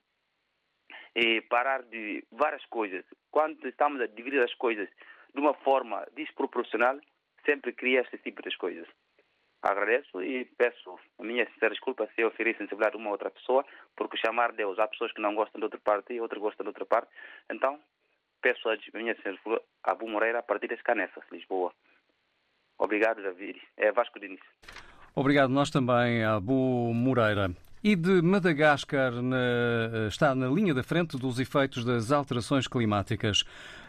e 1.18 1.42
parar 1.42 1.82
de 1.82 2.24
várias 2.32 2.64
coisas. 2.66 3.04
Quando 3.32 3.68
estamos 3.68 4.00
a 4.00 4.06
dividir 4.06 4.42
as 4.44 4.54
coisas 4.54 4.88
de 5.34 5.42
uma 5.42 5.56
forma 5.56 6.06
desproporcional, 6.16 7.00
sempre 7.44 7.74
cria 7.74 8.02
este 8.02 8.20
tipo 8.20 8.44
de 8.44 8.56
coisas. 8.56 8.88
Agradeço 9.64 10.22
e 10.22 10.46
peço 10.46 11.00
a 11.18 11.24
minha 11.24 11.50
sincera 11.50 11.74
desculpa 11.74 12.08
se 12.14 12.22
eu 12.22 12.30
feri 12.32 12.52
sensibilidade 12.52 12.96
de 12.96 13.02
uma 13.02 13.10
outra 13.10 13.32
pessoa, 13.32 13.66
porque 13.96 14.16
chamar 14.16 14.52
Deus, 14.52 14.78
há 14.78 14.88
pessoas 14.88 15.12
que 15.12 15.20
não 15.20 15.34
gostam 15.34 15.60
de 15.60 15.66
outra 15.66 15.80
parte 15.80 16.14
e 16.14 16.22
outras 16.22 16.40
gostam 16.40 16.64
de 16.64 16.70
outra 16.70 16.86
parte. 16.86 17.10
Então, 17.52 17.80
peço 18.40 18.70
a 18.70 18.78
minha 18.94 19.16
senhora 19.16 19.62
Abu 19.84 20.08
Moreira 20.08 20.40
a 20.40 20.44
partir 20.44 20.68
das 20.68 20.82
Canessas, 20.84 21.24
Lisboa. 21.32 21.74
Obrigado, 22.78 23.24
David. 23.24 23.60
É 23.76 23.92
Vasco 23.92 24.20
Diniz. 24.20 24.40
Obrigado, 25.16 25.50
nós 25.50 25.72
também, 25.72 26.24
Abu 26.24 26.94
Moreira. 26.94 27.50
E 27.88 27.96
de 27.96 28.22
Madagascar 28.22 29.14
na, 29.22 30.10
está 30.10 30.36
na 30.36 30.50
linha 30.50 30.74
da 30.74 30.84
frente 30.84 31.16
dos 31.16 31.40
efeitos 31.40 31.86
das 31.86 32.12
alterações 32.12 32.68
climáticas. 32.68 33.46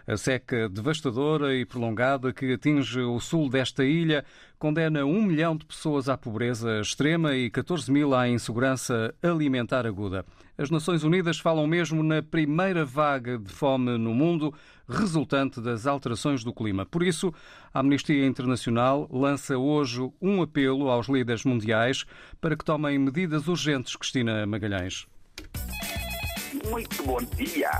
A 0.08 0.16
seca 0.16 0.70
devastadora 0.70 1.54
e 1.54 1.66
prolongada 1.66 2.32
que 2.32 2.54
atinge 2.54 2.98
o 2.98 3.20
sul 3.20 3.50
desta 3.50 3.84
ilha 3.84 4.24
condena 4.58 5.04
um 5.04 5.20
milhão 5.20 5.54
de 5.54 5.66
pessoas 5.66 6.08
à 6.08 6.16
pobreza 6.16 6.80
extrema 6.80 7.36
e 7.36 7.50
14 7.50 7.92
mil 7.92 8.14
à 8.14 8.26
insegurança 8.26 9.14
alimentar 9.22 9.86
aguda. 9.86 10.24
As 10.56 10.70
Nações 10.70 11.04
Unidas 11.04 11.38
falam 11.38 11.66
mesmo 11.66 12.02
na 12.02 12.22
primeira 12.22 12.86
vaga 12.86 13.38
de 13.38 13.52
fome 13.52 13.98
no 13.98 14.14
mundo 14.14 14.54
resultante 14.88 15.60
das 15.60 15.86
alterações 15.86 16.42
do 16.42 16.54
clima. 16.54 16.86
Por 16.86 17.02
isso, 17.02 17.30
a 17.74 17.80
Amnistia 17.80 18.26
Internacional 18.26 19.06
lança 19.12 19.58
hoje 19.58 20.10
um 20.22 20.40
apelo 20.40 20.88
aos 20.88 21.06
líderes 21.06 21.44
mundiais 21.44 22.06
para 22.40 22.56
que 22.56 22.64
tomem 22.64 22.98
medidas 22.98 23.46
urgentes. 23.46 23.94
Cristina 23.94 24.46
Magalhães. 24.46 25.06
Muito 26.70 27.02
bom 27.04 27.18
dia. 27.36 27.70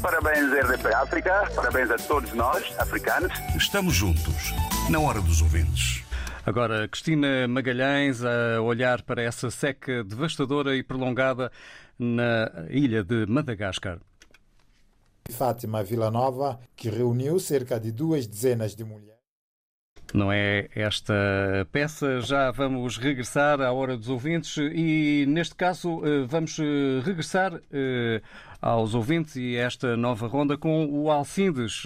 Parabéns, 0.00 0.50
RDP 0.52 0.94
África. 0.94 1.50
Parabéns 1.54 1.90
a 1.90 1.96
todos 1.96 2.32
nós, 2.32 2.64
africanos. 2.78 3.32
Estamos 3.56 3.94
juntos, 3.94 4.52
na 4.88 4.98
hora 4.98 5.20
dos 5.20 5.42
ouvintes. 5.42 6.02
Agora, 6.46 6.88
Cristina 6.88 7.46
Magalhães 7.46 8.24
a 8.24 8.60
olhar 8.62 9.02
para 9.02 9.22
essa 9.22 9.50
seca 9.50 10.02
devastadora 10.02 10.74
e 10.76 10.82
prolongada 10.82 11.52
na 11.98 12.50
ilha 12.70 13.04
de 13.04 13.26
Madagascar. 13.26 13.98
Fátima 15.30 15.84
Villanova, 15.84 16.58
que 16.74 16.88
reuniu 16.88 17.38
cerca 17.38 17.78
de 17.78 17.92
duas 17.92 18.26
dezenas 18.26 18.74
de 18.74 18.82
mulheres. 18.82 19.17
Não 20.14 20.32
é 20.32 20.68
esta 20.74 21.14
peça. 21.70 22.20
Já 22.20 22.50
vamos 22.50 22.96
regressar 22.96 23.60
à 23.60 23.70
hora 23.72 23.96
dos 23.96 24.08
ouvintes 24.08 24.56
e, 24.56 25.26
neste 25.28 25.54
caso, 25.54 26.00
eh, 26.04 26.24
vamos 26.26 26.58
eh, 26.58 27.00
regressar 27.04 27.60
eh, 27.70 28.22
aos 28.60 28.94
ouvintes 28.94 29.36
e 29.36 29.54
esta 29.56 29.98
nova 29.98 30.26
ronda 30.26 30.56
com 30.56 30.86
o 30.86 31.10
Alcides. 31.10 31.84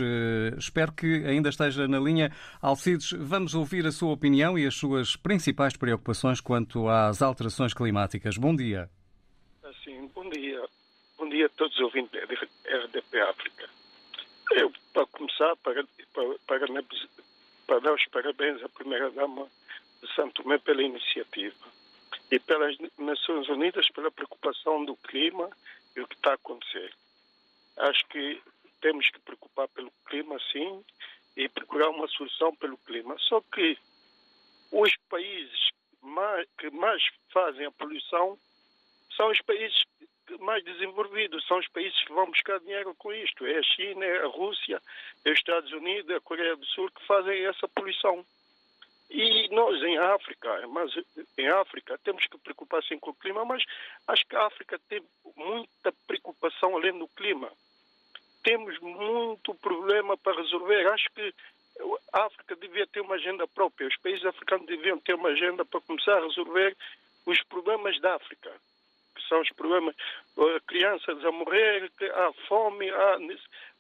Espero 0.57 0.93
que 0.93 1.25
ainda 1.27 1.49
esteja 1.49 1.89
na 1.89 1.99
linha. 1.99 2.31
Alcides, 2.61 3.13
vamos 3.13 3.55
ouvir 3.55 3.87
a 3.87 3.93
sua 3.93 4.13
opinião 4.13 4.57
e 4.57 4.67
as 4.67 4.75
suas 4.75 5.17
principais 5.17 5.77
preocupações 5.77 6.41
quanto 6.41 6.89
às 6.89 7.23
alterações 7.23 7.75
climáticas. 7.75 8.39
Bom 8.39 8.55
dia. 8.55 8.89
Sim, 9.85 10.09
bom 10.15 10.31
dia. 10.31 10.63
Bom 11.19 11.29
dia 11.29 11.47
a 11.47 11.49
todos 11.51 11.75
os 11.75 11.83
ouvintes 11.83 12.13
da 12.13 12.21
RDP 12.21 13.21
África. 13.21 13.69
Eu, 14.53 14.73
para 14.95 15.07
começar, 15.07 15.57
para, 15.57 15.85
para, 16.15 16.35
para, 16.47 16.67
para 17.73 17.81
dar 17.81 17.95
os 17.95 18.05
parabéns 18.09 18.63
à 18.63 18.69
Primeira-Dama 18.69 19.49
de 20.03 20.15
Santo 20.15 20.43
Tomé 20.43 20.59
pela 20.59 20.83
iniciativa 20.83 21.57
e 22.31 22.39
pelas 22.39 22.77
Nações 22.99 23.49
Unidas 23.49 23.89
pela 23.89 24.11
preocupação 24.11 24.85
do 24.85 24.95
clima 24.95 25.49
e 25.97 26.03
o 26.03 26.07
que 26.07 26.15
está 26.15 26.33
a 26.33 26.35
acontecer. 26.35 26.93
Acho 27.79 28.07
que 28.09 28.43
temos 28.83 29.09
que 29.09 29.19
preocupar 29.21 29.69
pelo 29.69 29.91
clima, 30.05 30.39
sim, 30.53 30.85
e 31.35 31.49
procurar 31.49 31.89
uma 31.89 32.07
solução 32.09 32.55
pelo 32.57 32.77
clima. 32.77 33.17
Só 33.21 33.41
que 33.41 33.79
os 34.71 34.95
países 35.09 35.71
mais, 36.03 36.47
que 36.59 36.69
mais 36.69 37.03
fazem 37.31 37.65
a 37.65 37.71
poluição 37.71 38.39
são 39.17 39.31
os 39.31 39.41
países 39.41 39.83
mais 40.40 40.64
desenvolvidos, 40.64 41.47
são 41.47 41.59
os 41.59 41.68
países 41.68 41.99
que 42.05 42.12
vão 42.12 42.27
buscar 42.27 42.59
dinheiro 42.61 42.95
com 42.95 43.12
isto. 43.12 43.47
É 43.47 43.59
a 43.59 43.62
China, 43.62 44.05
é 44.05 44.25
a 44.25 44.27
Rússia, 44.27 44.81
é 45.25 45.31
os 45.31 45.38
Estados 45.38 45.73
Unidos, 45.73 46.11
é 46.11 46.16
a 46.16 46.21
Coreia 46.21 46.57
do 46.57 46.64
Sul 46.66 46.90
que 46.90 47.07
fazem 47.07 47.45
essa 47.47 47.68
poluição. 47.68 48.25
E 49.11 49.49
nós 49.51 49.83
em 49.83 49.99
África, 49.99 50.66
mas 50.68 50.90
em 51.37 51.49
África 51.49 51.99
temos 51.99 52.27
que 52.27 52.38
preocupar 52.38 52.83
sim 52.83 52.99
com 52.99 53.11
o 53.11 53.14
clima, 53.14 53.45
mas 53.45 53.62
acho 54.09 54.27
que 54.27 54.35
a 54.35 54.47
África 54.47 54.79
tem 54.88 55.03
muita 55.37 55.92
preocupação 56.07 56.75
além 56.77 56.99
do 56.99 57.07
clima. 57.09 57.51
Temos 58.42 58.79
muito 58.81 59.55
problema 59.57 60.16
para 60.16 60.40
resolver. 60.40 60.87
Acho 60.88 61.11
que 61.12 61.35
a 62.12 62.25
África 62.25 62.57
devia 62.57 62.87
ter 62.87 63.01
uma 63.03 63.16
agenda 63.16 63.47
própria. 63.47 63.87
Os 63.87 63.97
países 63.99 64.25
africanos 64.25 64.66
deviam 64.66 64.99
ter 64.99 65.14
uma 65.14 65.29
agenda 65.29 65.64
para 65.64 65.81
começar 65.83 66.16
a 66.16 66.27
resolver 66.27 66.77
os 67.27 67.40
problemas 67.42 68.01
da 68.01 68.14
África 68.14 68.51
são 69.29 69.40
os 69.40 69.48
problemas, 69.51 69.94
crianças 70.66 71.25
a 71.25 71.33
morrer, 71.33 71.90
há 72.14 72.33
fome, 72.48 72.90
há, 72.90 73.18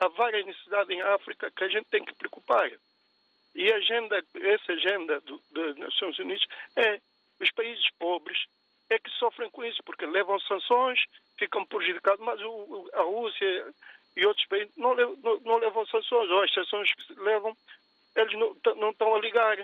há 0.00 0.08
várias 0.08 0.44
necessidades 0.46 0.90
em 0.90 1.02
África 1.02 1.50
que 1.50 1.64
a 1.64 1.68
gente 1.68 1.86
tem 1.90 2.04
que 2.04 2.14
preocupar. 2.14 2.70
E 3.54 3.70
a 3.70 3.76
agenda, 3.76 4.22
essa 4.34 4.72
agenda 4.72 5.22
das 5.50 5.76
Nações 5.76 6.18
Unidas 6.18 6.44
é 6.76 7.00
os 7.40 7.50
países 7.52 7.84
pobres 7.98 8.38
é 8.88 8.98
que 8.98 9.10
sofrem 9.10 9.50
com 9.50 9.64
isso, 9.64 9.82
porque 9.84 10.06
levam 10.06 10.38
sanções, 10.40 11.00
ficam 11.38 11.64
prejudicados, 11.64 12.24
mas 12.24 12.40
o, 12.42 12.90
a 12.94 13.02
Rússia 13.02 13.74
e 14.16 14.26
outros 14.26 14.46
países 14.46 14.76
não 14.76 14.94
não, 14.94 15.40
não 15.40 15.56
levam 15.56 15.86
sanções, 15.86 16.30
ou 16.30 16.42
as 16.42 16.52
sanções 16.52 16.92
que 16.94 17.14
levam, 17.14 17.56
eles 18.14 18.32
não, 18.34 18.56
não 18.76 18.90
estão 18.90 19.14
a 19.14 19.18
ligar. 19.18 19.56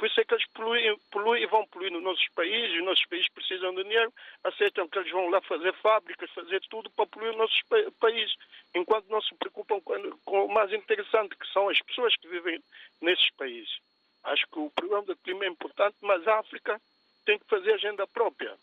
Por 0.00 0.06
isso 0.06 0.18
é 0.18 0.24
que 0.24 0.32
eles 0.32 0.46
poluem, 0.54 0.98
poluem 1.10 1.42
e 1.42 1.46
vão 1.46 1.66
poluir 1.66 1.92
nos 1.92 2.02
nossos 2.02 2.26
países, 2.28 2.78
os 2.78 2.84
nossos 2.86 3.04
países 3.04 3.28
precisam 3.34 3.74
de 3.74 3.82
dinheiro, 3.82 4.10
aceitam 4.42 4.88
que 4.88 4.98
eles 4.98 5.12
vão 5.12 5.28
lá 5.28 5.42
fazer 5.42 5.74
fábricas, 5.74 6.30
fazer 6.30 6.58
tudo 6.70 6.88
para 6.88 7.04
poluir 7.04 7.32
os 7.32 7.36
nossos 7.36 7.62
pa 7.68 7.76
países, 8.00 8.34
enquanto 8.74 9.10
não 9.10 9.20
se 9.20 9.34
preocupam 9.34 9.78
com, 9.82 10.16
com, 10.24 10.46
o 10.46 10.48
mais 10.48 10.72
interessante, 10.72 11.36
que 11.36 11.46
são 11.52 11.68
as 11.68 11.78
pessoas 11.82 12.16
que 12.16 12.28
vivem 12.28 12.64
nesses 13.02 13.28
países. 13.32 13.78
Acho 14.24 14.46
que 14.46 14.58
o 14.58 14.70
problema 14.70 15.02
do 15.02 15.16
clima 15.16 15.44
é 15.44 15.48
importante, 15.48 15.98
mas 16.00 16.26
a 16.26 16.38
África 16.38 16.80
tem 17.26 17.38
que 17.38 17.44
fazer 17.44 17.74
agenda 17.74 18.06
própria. 18.06 18.56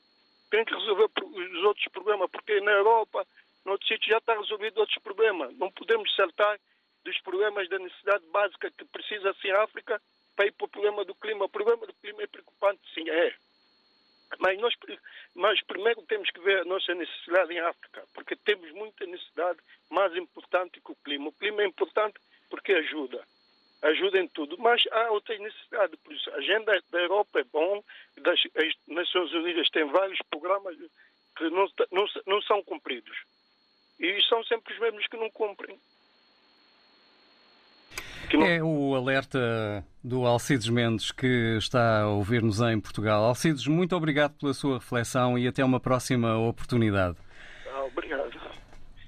Tem 0.50 0.66
que 0.66 0.74
resolver 0.74 1.08
os 1.24 1.64
outros 1.66 1.88
problemas, 1.90 2.32
porque 2.32 2.60
na 2.62 2.72
Europa, 2.72 3.28
no 3.64 3.74
outro 3.74 3.88
sítio, 3.88 4.10
já 4.10 4.18
está 4.18 4.36
resolvido 4.36 4.80
outros 4.80 4.98
problemas. 5.04 5.56
Não 5.60 5.70
podemos 5.70 6.16
saltar 6.16 6.60
dos 7.06 7.22
problemas 7.22 7.70
da 7.70 7.78
necessidade 7.78 8.26
básica 8.32 8.72
que 8.72 8.86
precisa 8.86 9.36
sim 9.40 9.52
a 9.52 9.62
África 9.62 10.02
para 10.38 10.46
ir 10.46 10.52
para 10.52 10.66
o 10.66 10.70
problema 10.70 11.04
do 11.04 11.16
clima. 11.16 11.46
O 11.46 11.50
problema 11.50 11.86
do 11.86 11.94
clima 11.96 12.22
é 12.22 12.28
preocupante, 12.28 12.80
sim, 12.94 13.10
é. 13.10 13.34
Mas 14.40 14.60
nós 15.36 15.62
primeiro 15.64 16.02
temos 16.04 16.30
que 16.30 16.40
ver 16.42 16.62
a 16.62 16.66
nossa 16.66 16.94
necessidade 16.94 17.54
em 17.54 17.60
África, 17.60 18.06
porque 18.14 18.36
temos 18.36 18.72
muita 18.72 19.06
necessidade 19.06 19.60
mais 19.90 20.16
importante 20.16 20.80
que 20.80 20.92
o 20.92 20.96
clima. 20.96 21.30
O 21.30 21.34
clima 21.34 21.64
é 21.64 21.66
importante 21.66 22.20
porque 22.50 22.74
ajuda, 22.74 23.26
ajuda 23.82 24.20
em 24.20 24.28
tudo, 24.28 24.58
mas 24.60 24.84
há 24.92 25.12
outras 25.12 25.40
necessidades. 25.40 26.00
Por 26.02 26.14
isso, 26.14 26.30
a 26.32 26.36
agenda 26.36 26.84
da 26.92 27.00
Europa 27.00 27.40
é 27.40 27.44
bom, 27.46 27.84
das 28.18 28.40
as 28.56 28.74
Nações 28.88 29.34
Unidas 29.34 29.70
têm 29.70 29.86
vários 29.86 30.20
programas 30.30 30.78
que 31.36 31.50
não, 31.50 31.68
não, 31.92 32.06
não 32.26 32.42
são 32.42 32.62
cumpridos. 32.64 33.18
E 34.00 34.22
são 34.24 34.44
sempre 34.44 34.74
os 34.74 34.80
mesmos 34.80 35.08
que 35.08 35.18
não 35.18 35.32
cumprem. 35.32 35.80
É 38.34 38.62
o 38.62 38.94
alerta 38.94 39.86
do 40.04 40.26
Alcides 40.26 40.68
Mendes 40.68 41.12
que 41.12 41.56
está 41.58 42.02
a 42.02 42.08
ouvir-nos 42.08 42.60
em 42.60 42.80
Portugal. 42.80 43.24
Alcides, 43.24 43.68
muito 43.68 43.96
obrigado 43.96 44.34
pela 44.34 44.54
sua 44.54 44.80
reflexão 44.80 45.38
e 45.38 45.48
até 45.48 45.64
uma 45.64 45.80
próxima 45.80 46.38
oportunidade. 46.38 47.18
Ah, 47.74 47.86
obrigado. 47.86 48.28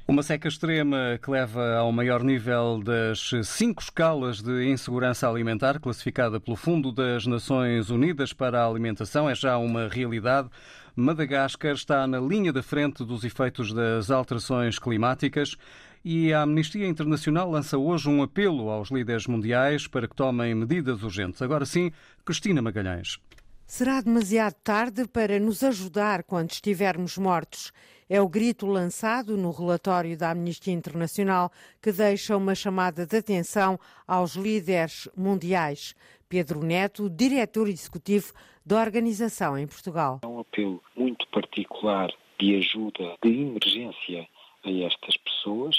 Uma 0.08 0.24
seca 0.24 0.48
extrema 0.48 1.20
que 1.22 1.30
leva 1.30 1.76
ao 1.76 1.92
maior 1.92 2.24
nível 2.24 2.82
das 2.84 3.30
cinco 3.44 3.82
escalas 3.82 4.42
de 4.42 4.68
insegurança 4.68 5.30
alimentar, 5.30 5.80
classificada 5.80 6.40
pelo 6.40 6.58
Fundo 6.58 6.92
das 6.92 7.28
Nações 7.28 7.92
Unidas 7.92 8.34
para 8.34 8.60
a 8.60 8.66
Alimentação, 8.66 9.30
é 9.30 9.36
já 9.36 9.58
uma 9.58 9.88
realidade. 9.88 10.50
Madagascar 10.96 11.74
está 11.74 12.08
na 12.08 12.20
linha 12.20 12.52
da 12.52 12.64
frente 12.64 13.06
dos 13.06 13.24
efeitos 13.24 13.72
das 13.72 14.10
alterações 14.10 14.80
climáticas 14.80 15.56
e 16.04 16.34
a 16.34 16.42
Amnistia 16.42 16.88
Internacional 16.88 17.50
lança 17.50 17.78
hoje 17.78 18.10
um 18.10 18.24
apelo 18.24 18.70
aos 18.70 18.90
líderes 18.90 19.28
mundiais 19.28 19.88
para 19.88 20.08
que 20.08 20.16
tomem 20.16 20.56
medidas 20.56 21.04
urgentes. 21.04 21.42
Agora 21.42 21.66
sim, 21.66 21.92
Cristina 22.26 22.62
Magalhães. 22.62 23.20
Será 23.66 24.02
demasiado 24.02 24.56
tarde 24.64 25.08
para 25.08 25.40
nos 25.40 25.64
ajudar 25.64 26.24
quando 26.24 26.52
estivermos 26.52 27.18
mortos. 27.18 27.72
É 28.10 28.20
o 28.20 28.28
grito 28.28 28.66
lançado 28.66 29.38
no 29.38 29.52
relatório 29.52 30.18
da 30.18 30.32
Amnistia 30.32 30.74
Internacional 30.74 31.52
que 31.80 31.92
deixa 31.92 32.36
uma 32.36 32.56
chamada 32.56 33.06
de 33.06 33.18
atenção 33.18 33.80
aos 34.08 34.36
líderes 34.36 35.08
mundiais. 35.16 35.94
Pedro 36.28 36.64
Neto, 36.64 37.08
diretor 37.10 37.68
executivo 37.68 38.34
da 38.66 38.82
organização 38.82 39.56
em 39.56 39.68
Portugal. 39.68 40.20
É 40.24 40.28
um 40.28 40.40
apelo 40.40 40.82
muito 40.96 41.28
particular 41.28 42.12
de 42.40 42.56
ajuda 42.56 43.18
de 43.24 43.30
emergência 43.30 44.28
a 44.64 44.72
estas 44.86 45.18
pessoas, 45.18 45.76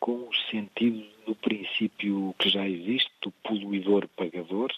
com 0.00 0.28
o 0.28 0.34
sentido 0.50 1.06
do 1.26 1.34
princípio 1.36 2.34
que 2.38 2.48
já 2.48 2.66
existe, 2.66 3.10
do 3.22 3.30
poluidor-pagador, 3.42 4.72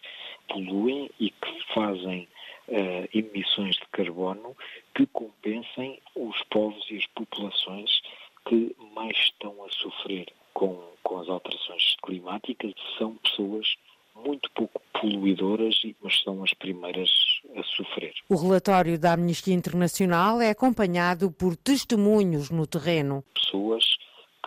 poluem 0.49 1.11
e 1.19 1.31
que 1.31 1.65
fazem 1.73 2.29
uh, 2.69 3.09
emissões 3.13 3.77
de 3.77 3.87
carbono 3.91 4.57
que 4.95 5.07
compensem 5.07 5.99
os 6.15 6.43
povos 6.51 6.85
e 6.91 6.99
as 6.99 7.07
populações 7.07 8.03
que 8.47 8.77
mais 8.95 9.17
estão 9.17 9.65
a 9.65 9.71
sofrer 9.71 10.27
com, 10.53 10.79
com 11.03 11.19
as 11.19 11.29
alterações 11.29 11.97
climáticas. 12.03 12.75
São 12.99 13.17
pessoas 13.17 13.77
muito 14.15 14.51
pouco 14.53 14.81
poluidoras, 15.01 15.81
mas 16.03 16.23
são 16.23 16.43
as 16.43 16.53
primeiras 16.55 17.11
a 17.57 17.63
sofrer. 17.63 18.15
O 18.29 18.37
relatório 18.37 18.99
da 18.99 19.13
Amnistia 19.13 19.55
Internacional 19.55 20.41
é 20.41 20.51
acompanhado 20.51 21.31
por 21.31 21.57
testemunhos 21.57 22.51
no 22.51 22.67
terreno. 22.67 23.25
Pessoas 23.35 23.97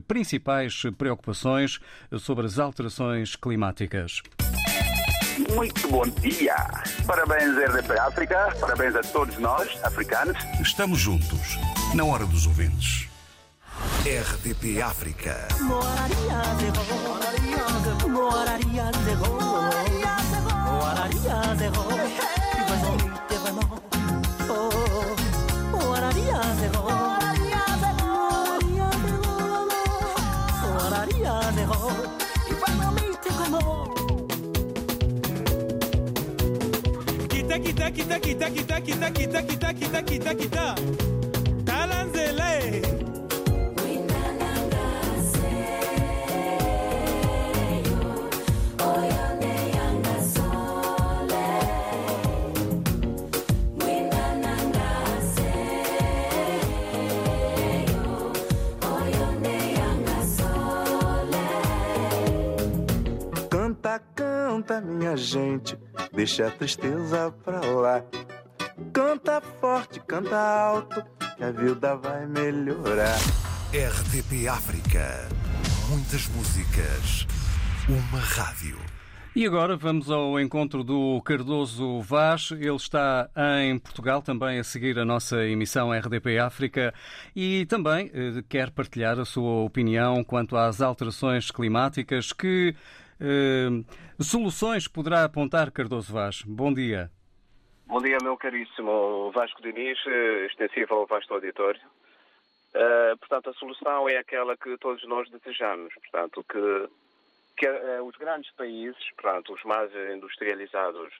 principais 0.06 0.82
preocupações 0.96 1.80
sobre 2.18 2.46
as 2.46 2.58
alterações 2.58 3.36
climáticas. 3.36 3.75
Muito 5.54 5.88
bom 5.88 6.04
dia. 6.22 6.56
Parabéns, 7.06 7.54
RDP 7.56 7.98
África. 7.98 8.56
Parabéns 8.58 8.96
a 8.96 9.02
todos 9.02 9.36
nós, 9.36 9.68
africanos. 9.84 10.38
Estamos 10.60 10.98
juntos, 10.98 11.58
na 11.94 12.04
hora 12.04 12.24
dos 12.24 12.46
ouvintes. 12.46 13.06
RDP 14.06 14.80
África. 14.80 15.36
kita 21.36 21.68
kita 21.68 21.95
kita 37.90 38.18
kita 38.18 38.50
kita 38.50 38.76
kita 38.80 39.08
kita 39.10 39.40
kita 39.42 39.70
kita 39.72 40.00
kita 40.02 40.32
kita 40.34 40.66
tala 41.64 42.02
nzela 42.04 42.50
e 42.58 42.82
Canta, 63.50 64.00
canta, 64.14 64.80
minha 64.80 65.16
gente, 65.16 65.78
deixa 66.16 66.46
a 66.46 66.50
tristeza 66.50 67.32
pra 67.44 67.60
lá. 67.60 68.02
Canta 68.92 69.40
forte, 69.60 70.00
canta 70.00 70.36
alto, 70.36 71.04
que 71.36 71.44
a 71.44 71.50
vida 71.52 71.94
vai 71.96 72.26
melhorar. 72.26 73.18
RDP 73.70 74.48
África. 74.48 75.28
Muitas 75.90 76.26
músicas. 76.28 77.26
Uma 77.86 78.18
rádio. 78.18 78.78
E 79.34 79.44
agora 79.44 79.76
vamos 79.76 80.10
ao 80.10 80.40
encontro 80.40 80.82
do 80.82 81.20
Cardoso 81.20 82.00
Vaz. 82.00 82.50
Ele 82.52 82.74
está 82.74 83.28
em 83.62 83.78
Portugal 83.78 84.22
também 84.22 84.58
a 84.58 84.64
seguir 84.64 84.98
a 84.98 85.04
nossa 85.04 85.44
emissão 85.44 85.92
RDP 85.92 86.38
África 86.38 86.94
e 87.34 87.66
também 87.66 88.10
eh, 88.14 88.42
quer 88.48 88.70
partilhar 88.70 89.18
a 89.18 89.26
sua 89.26 89.64
opinião 89.64 90.24
quanto 90.24 90.56
às 90.56 90.80
alterações 90.80 91.50
climáticas. 91.50 92.32
Que 92.32 92.74
soluções 94.20 94.88
poderá 94.88 95.24
apontar 95.24 95.70
Cardoso 95.70 96.12
Vaz? 96.12 96.42
Bom 96.42 96.72
dia. 96.72 97.10
Bom 97.86 98.02
dia, 98.02 98.18
meu 98.20 98.36
caríssimo 98.36 99.30
Vasco 99.30 99.62
Diniz, 99.62 99.96
eh, 100.06 100.46
extensivo 100.46 100.94
ao 100.94 101.06
vasto 101.06 101.32
auditório. 101.32 101.80
Uh, 102.74 103.16
portanto, 103.18 103.48
a 103.48 103.54
solução 103.54 104.08
é 104.08 104.18
aquela 104.18 104.56
que 104.56 104.76
todos 104.78 105.02
nós 105.08 105.30
desejamos, 105.30 105.94
portanto, 105.94 106.44
que, 106.50 106.88
que 107.56 107.66
uh, 107.66 108.04
os 108.04 108.14
grandes 108.16 108.52
países, 108.54 109.02
portanto, 109.16 109.54
os 109.54 109.62
mais 109.62 109.90
industrializados, 110.14 111.14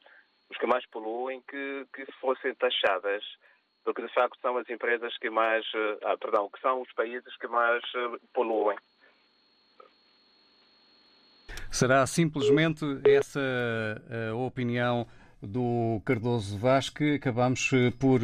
os 0.50 0.58
que 0.58 0.66
mais 0.66 0.84
poluem, 0.86 1.40
que, 1.48 1.86
que 1.94 2.04
fossem 2.20 2.52
taxadas, 2.56 3.24
porque 3.84 4.02
de 4.02 4.12
facto 4.12 4.38
são 4.42 4.58
as 4.58 4.68
empresas 4.68 5.16
que 5.18 5.30
mais, 5.30 5.64
ah, 6.04 6.16
perdão, 6.18 6.50
que 6.50 6.60
são 6.60 6.82
os 6.82 6.92
países 6.92 7.34
que 7.38 7.46
mais 7.46 7.82
poluem. 8.34 8.76
Será 11.70 12.06
simplesmente 12.06 12.84
essa 13.04 13.40
a 14.30 14.34
opinião 14.34 15.06
do 15.42 16.00
Cardoso 16.04 16.58
Vaz 16.58 16.88
que 16.88 17.14
acabamos 17.14 17.70
por 17.98 18.20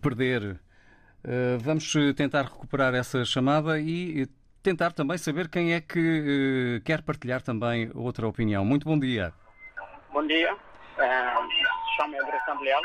perder 0.00 0.60
eh, 1.28 1.58
vamos 1.60 1.92
tentar 2.14 2.42
recuperar 2.42 2.94
essa 2.94 3.24
chamada 3.24 3.80
e 3.80 4.28
tentar 4.62 4.92
também 4.92 5.18
saber 5.18 5.48
quem 5.48 5.74
é 5.74 5.80
que 5.80 6.78
eh, 6.78 6.80
quer 6.84 7.02
partilhar 7.02 7.42
também 7.42 7.90
outra 7.94 8.28
opinião. 8.28 8.64
Muito 8.64 8.84
bom 8.84 8.96
dia. 8.96 9.32
Bom 10.12 10.24
dia. 10.24 10.54
Uh, 10.54 11.96
Chamo-me 11.96 12.18
Adressão 12.20 12.60
Leal. 12.60 12.80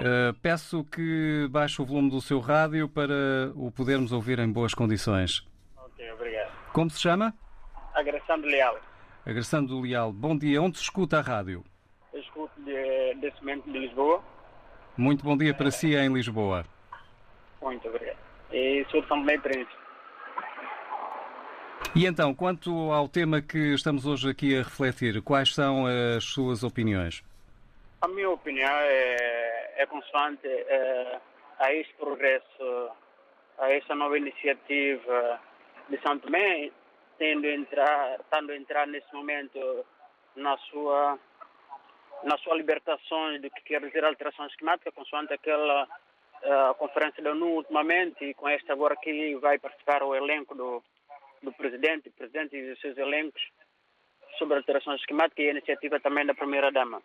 Uh, 0.00 0.34
peço 0.40 0.84
que 0.84 1.46
baixe 1.50 1.82
o 1.82 1.84
volume 1.84 2.10
do 2.10 2.20
seu 2.20 2.40
rádio 2.40 2.88
para 2.88 3.52
o 3.54 3.70
podermos 3.70 4.10
ouvir 4.10 4.38
em 4.38 4.50
boas 4.50 4.72
condições. 4.72 5.46
Ok, 5.76 6.12
obrigado. 6.12 6.50
Como 6.72 6.88
se 6.88 6.98
chama? 6.98 7.34
Agressão 7.98 8.36
Leal. 8.36 8.78
Agressão 9.26 9.64
do 9.64 9.80
Leal. 9.80 10.12
Bom 10.12 10.38
dia. 10.38 10.62
Onde 10.62 10.76
se 10.76 10.84
escuta 10.84 11.18
a 11.18 11.20
rádio? 11.20 11.64
Eu 12.12 12.20
escuto 12.20 12.60
de, 12.60 13.14
desse 13.14 13.40
momento 13.40 13.70
de 13.70 13.76
Lisboa. 13.76 14.22
Muito 14.96 15.24
bom 15.24 15.36
dia 15.36 15.52
para 15.52 15.70
si 15.70 15.96
em 15.96 16.12
Lisboa. 16.12 16.64
Muito 17.60 17.88
obrigado. 17.88 18.16
E 18.52 18.86
sou 18.90 19.02
de 19.02 19.08
São 19.08 19.18
Tomé 19.18 19.34
e 19.34 19.38
Príncipe. 19.40 19.78
E 21.96 22.06
então, 22.06 22.32
quanto 22.34 22.70
ao 22.92 23.08
tema 23.08 23.42
que 23.42 23.74
estamos 23.74 24.06
hoje 24.06 24.30
aqui 24.30 24.56
a 24.56 24.62
refletir, 24.62 25.20
quais 25.22 25.52
são 25.52 25.84
as 25.86 26.22
suas 26.22 26.62
opiniões? 26.62 27.24
A 28.00 28.06
minha 28.06 28.30
opinião 28.30 28.72
é, 28.72 29.82
é 29.82 29.86
constante 29.86 30.46
é, 30.46 31.18
a 31.58 31.74
este 31.74 31.92
progresso, 31.94 32.90
a 33.58 33.72
esta 33.72 33.94
nova 33.96 34.16
iniciativa 34.16 35.40
de 35.88 36.00
São 36.00 36.16
Tomé, 36.20 36.70
tendo 37.18 37.46
entrar, 37.46 38.20
tendo 38.30 38.52
entrar 38.54 38.86
nesse 38.86 39.12
momento 39.12 39.84
na 40.36 40.56
sua 40.58 41.18
na 42.24 42.36
sua 42.38 42.56
libertação 42.56 43.38
de 43.38 43.48
que 43.48 43.62
quer 43.62 43.80
dizer 43.80 44.04
alterações 44.04 44.54
climáticas, 44.56 44.92
consoante 44.94 45.32
aquela 45.32 45.86
a 46.42 46.74
Conferência 46.74 47.22
da 47.22 47.32
ONU 47.32 47.56
ultimamente 47.56 48.24
e 48.24 48.34
com 48.34 48.48
esta 48.48 48.72
agora 48.72 48.96
que 48.96 49.36
vai 49.36 49.58
participar 49.58 50.02
o 50.02 50.14
elenco 50.14 50.54
do, 50.54 50.82
do 51.42 51.52
presidente, 51.52 52.10
presidente 52.10 52.56
e 52.56 52.72
os 52.72 52.80
seus 52.80 52.96
elencos 52.96 53.42
sobre 54.38 54.56
alterações 54.56 55.04
climáticas 55.04 55.44
e 55.44 55.48
a 55.48 55.52
iniciativa 55.52 55.98
também 56.00 56.24
da 56.26 56.34
primeira-dama. 56.34 57.02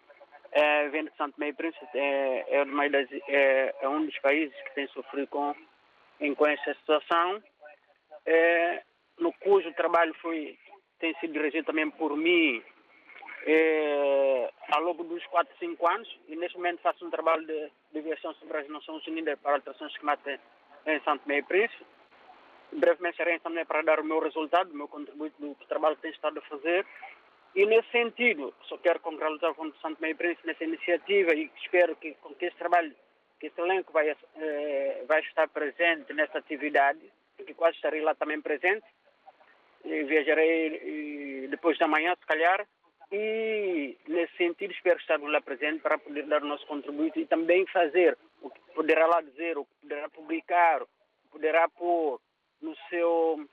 É, 0.52 0.88
vendo 0.90 1.10
que 1.10 1.18
Santo 1.18 1.40
Meio 1.40 1.56
Príncipe 1.56 1.86
é, 1.96 2.46
é, 2.48 2.90
das, 2.90 3.12
é, 3.28 3.76
é, 3.82 3.90
um 3.90 4.06
dos 4.06 4.18
países 4.20 4.56
que 4.66 4.76
tem 4.76 4.88
sofrido 4.90 5.28
com, 5.28 5.56
com 6.38 6.48
essa 6.48 6.74
situação, 6.76 7.42
é, 8.26 8.84
no 9.20 9.32
cujo 9.34 9.74
trabalho 9.74 10.14
foi, 10.22 10.58
tem 11.00 11.14
sido 11.20 11.34
dirigido 11.34 11.66
também 11.66 11.90
por 11.92 12.16
mim 12.16 12.64
é, 13.46 14.50
ao 14.70 14.82
longo 14.82 15.04
dos 15.04 15.26
4, 15.28 15.54
5 15.60 15.88
anos 15.88 16.20
e 16.28 16.36
neste 16.36 16.58
momento 16.58 16.82
faço 16.82 17.06
um 17.06 17.10
trabalho 17.10 17.46
de 17.46 17.72
deviação 17.92 18.34
sobre 18.36 18.58
as 18.58 18.68
Nações 18.70 19.06
Unidas 19.08 19.38
para 19.40 19.56
alterações 19.56 19.96
climáticas 19.98 20.40
em 20.86 21.00
Santo 21.02 21.28
Meio 21.28 21.46
Príncipe. 21.46 21.86
Brevemente 22.72 23.18
serei 23.18 23.40
também 23.40 23.66
para 23.66 23.84
dar 23.84 24.00
o 24.00 24.04
meu 24.04 24.20
resultado, 24.20 24.72
o 24.72 24.76
meu 24.76 24.88
contributo 24.88 25.36
do 25.40 25.56
trabalho 25.68 25.96
que 25.96 26.04
tenho 26.04 26.14
estado 26.14 26.40
a 26.40 26.42
fazer. 26.44 26.86
E 27.56 27.66
nesse 27.66 27.90
sentido, 27.92 28.54
só 28.64 28.78
quero 28.78 29.00
congratular 29.00 29.54
com 29.54 29.68
o 29.68 29.76
Santo 29.76 30.02
Meio 30.02 30.16
Príncipe 30.16 30.48
nessa 30.48 30.64
iniciativa 30.64 31.36
e 31.36 31.52
espero 31.62 31.96
que 31.98 32.16
com 32.16 32.34
que 32.34 32.50
trabalho, 32.52 32.96
que 33.40 33.48
esse 33.48 33.62
elenco 33.62 33.94
vai, 33.94 34.10
eh, 34.10 35.04
vai 35.08 35.22
estar 35.22 35.48
presente 35.50 36.12
nessa 36.14 36.40
atividade, 36.40 37.00
porque 37.38 37.54
quase 37.54 37.76
estarei 37.76 38.02
lá 38.02 38.16
também 38.16 38.42
presente. 38.42 38.86
Viajarei 39.84 41.48
depois 41.50 41.78
da 41.78 41.88
manhã, 41.88 42.16
se 42.16 42.26
calhar, 42.26 42.66
e, 43.12 43.96
nesse 44.08 44.36
sentido, 44.38 44.74
espero 44.74 45.00
estarmos 45.00 45.32
lá 45.32 45.40
presentes 45.40 45.84
para 45.84 46.00
poder 46.00 46.26
dar 46.26 46.42
o 46.42 46.48
nosso 46.48 46.66
contributo 46.66 47.20
e 47.20 47.28
também 47.28 47.64
fazer 47.68 48.18
o 48.42 48.50
que 48.50 48.60
poderá 48.74 49.06
lá 49.06 49.22
dizer, 49.22 49.56
o 49.56 49.66
que 49.66 49.74
poderá 49.82 50.10
publicar, 50.10 50.82
o 50.82 50.88
que 50.88 51.28
poderá 51.32 51.70
pôr 51.70 52.20
no 52.60 52.76
seu, 52.90 53.48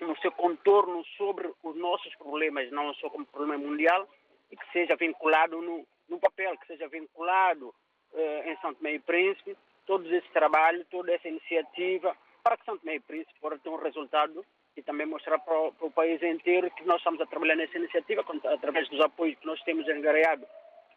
no 0.00 0.16
seu 0.18 0.32
contorno 0.32 1.04
sobre 1.16 1.48
os 1.62 1.76
nossos 1.76 2.12
problemas, 2.16 2.70
não 2.72 2.92
só 2.94 3.08
como 3.08 3.24
problema 3.26 3.56
mundial, 3.56 4.08
e 4.50 4.56
que 4.56 4.72
seja 4.72 4.96
vinculado 4.96 5.62
no, 5.62 5.86
no 6.08 6.18
papel, 6.18 6.58
que 6.58 6.66
seja 6.66 6.88
vinculado 6.88 7.72
eh, 8.14 8.50
em 8.50 8.56
São 8.56 8.74
Tomé 8.74 8.94
e 8.94 8.98
Príncipe, 8.98 9.56
todo 9.86 10.12
esse 10.12 10.28
trabalho, 10.30 10.84
toda 10.90 11.12
essa 11.12 11.28
iniciativa, 11.28 12.16
para 12.42 12.56
que 12.56 12.64
São 12.64 12.76
Tomé 12.76 12.96
e 12.96 13.00
Príncipe 13.00 13.38
possa 13.40 13.58
ter 13.58 13.68
um 13.68 13.76
resultado 13.76 14.44
e 14.78 14.82
também 14.82 15.06
mostrar 15.06 15.40
para 15.40 15.58
o, 15.58 15.72
para 15.72 15.86
o, 15.88 15.90
país 15.90 16.22
inteiro 16.22 16.70
que 16.70 16.84
nós 16.84 16.98
estamos 16.98 17.20
a 17.20 17.26
trabalhar 17.26 17.56
nessa 17.56 17.76
iniciativa 17.76 18.24
através 18.44 18.88
dos 18.88 19.00
apoios 19.00 19.36
que 19.40 19.46
nós 19.46 19.60
temos 19.62 19.88
engareado 19.88 20.46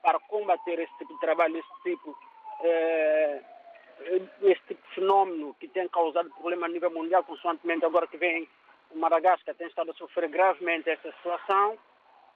para 0.03 0.19
combater 0.19 0.77
esse 0.77 0.97
tipo 0.99 1.11
de 1.11 1.19
trabalho, 1.19 1.57
esse 1.57 1.81
tipo, 1.81 2.15
eh, 2.63 3.41
esse 4.43 4.61
tipo 4.67 4.87
de 4.87 4.93
fenômeno 4.93 5.55
que 5.59 5.67
tem 5.67 5.87
causado 5.87 6.29
problema 6.29 6.67
a 6.67 6.69
nível 6.69 6.91
mundial, 6.91 7.23
constantemente 7.23 7.83
agora 7.83 8.05
que 8.05 8.17
vem 8.17 8.47
o 8.91 8.99
Madagascar 8.99 9.55
tem 9.55 9.67
estado 9.67 9.89
a 9.89 9.95
sofrer 9.95 10.29
gravemente 10.29 10.87
essa 10.87 11.11
situação 11.13 11.75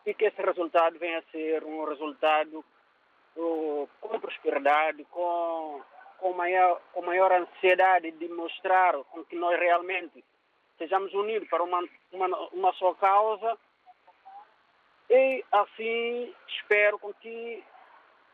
e 0.04 0.16
que 0.16 0.26
esse 0.26 0.42
resultado 0.42 0.98
venha 0.98 1.20
a 1.20 1.32
ser 1.32 1.64
um 1.64 1.86
resultado 1.86 2.66
uh, 3.36 3.90
com 4.02 4.20
prosperidade, 4.20 5.06
com, 5.12 5.80
com, 6.18 6.34
maior, 6.34 6.82
com 6.92 7.04
maior 7.04 7.32
ansiedade 7.32 8.10
de 8.12 8.28
mostrar 8.30 8.96
com 9.12 9.24
que 9.26 9.36
nós 9.36 9.60
realmente 9.60 10.24
sejamos 10.78 11.14
unidos 11.14 11.48
para 11.50 11.64
uma, 11.64 11.84
uma, 12.12 12.28
uma 12.50 12.74
só 12.74 12.94
causa. 12.96 13.58
E 15.10 15.44
assim 15.52 16.34
espero 16.48 16.98
com 17.00 17.14
que 17.14 17.64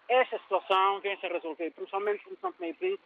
esta 0.07 0.37
situação 0.39 0.99
venha 1.01 1.15
a 1.15 1.19
ser 1.19 1.31
resolvida, 1.31 1.71
principalmente 1.71 2.23
com 2.23 2.35
Santo 2.37 2.55
Meio 2.59 2.75
Príncipe, 2.75 3.03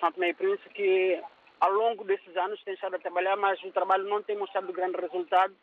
Santo 0.00 0.20
Meio 0.20 0.34
Príncipe 0.34 0.74
que 0.74 1.22
ao 1.60 1.72
longo 1.72 2.04
desses 2.04 2.36
anos 2.36 2.62
tem 2.62 2.74
estado 2.74 2.96
a 2.96 3.00
trabalhar, 3.00 3.36
mas 3.36 3.62
o 3.62 3.72
trabalho 3.72 4.04
não 4.04 4.22
tem 4.22 4.36
mostrado 4.36 4.72
grande 4.72 5.00
resultado. 5.00 5.54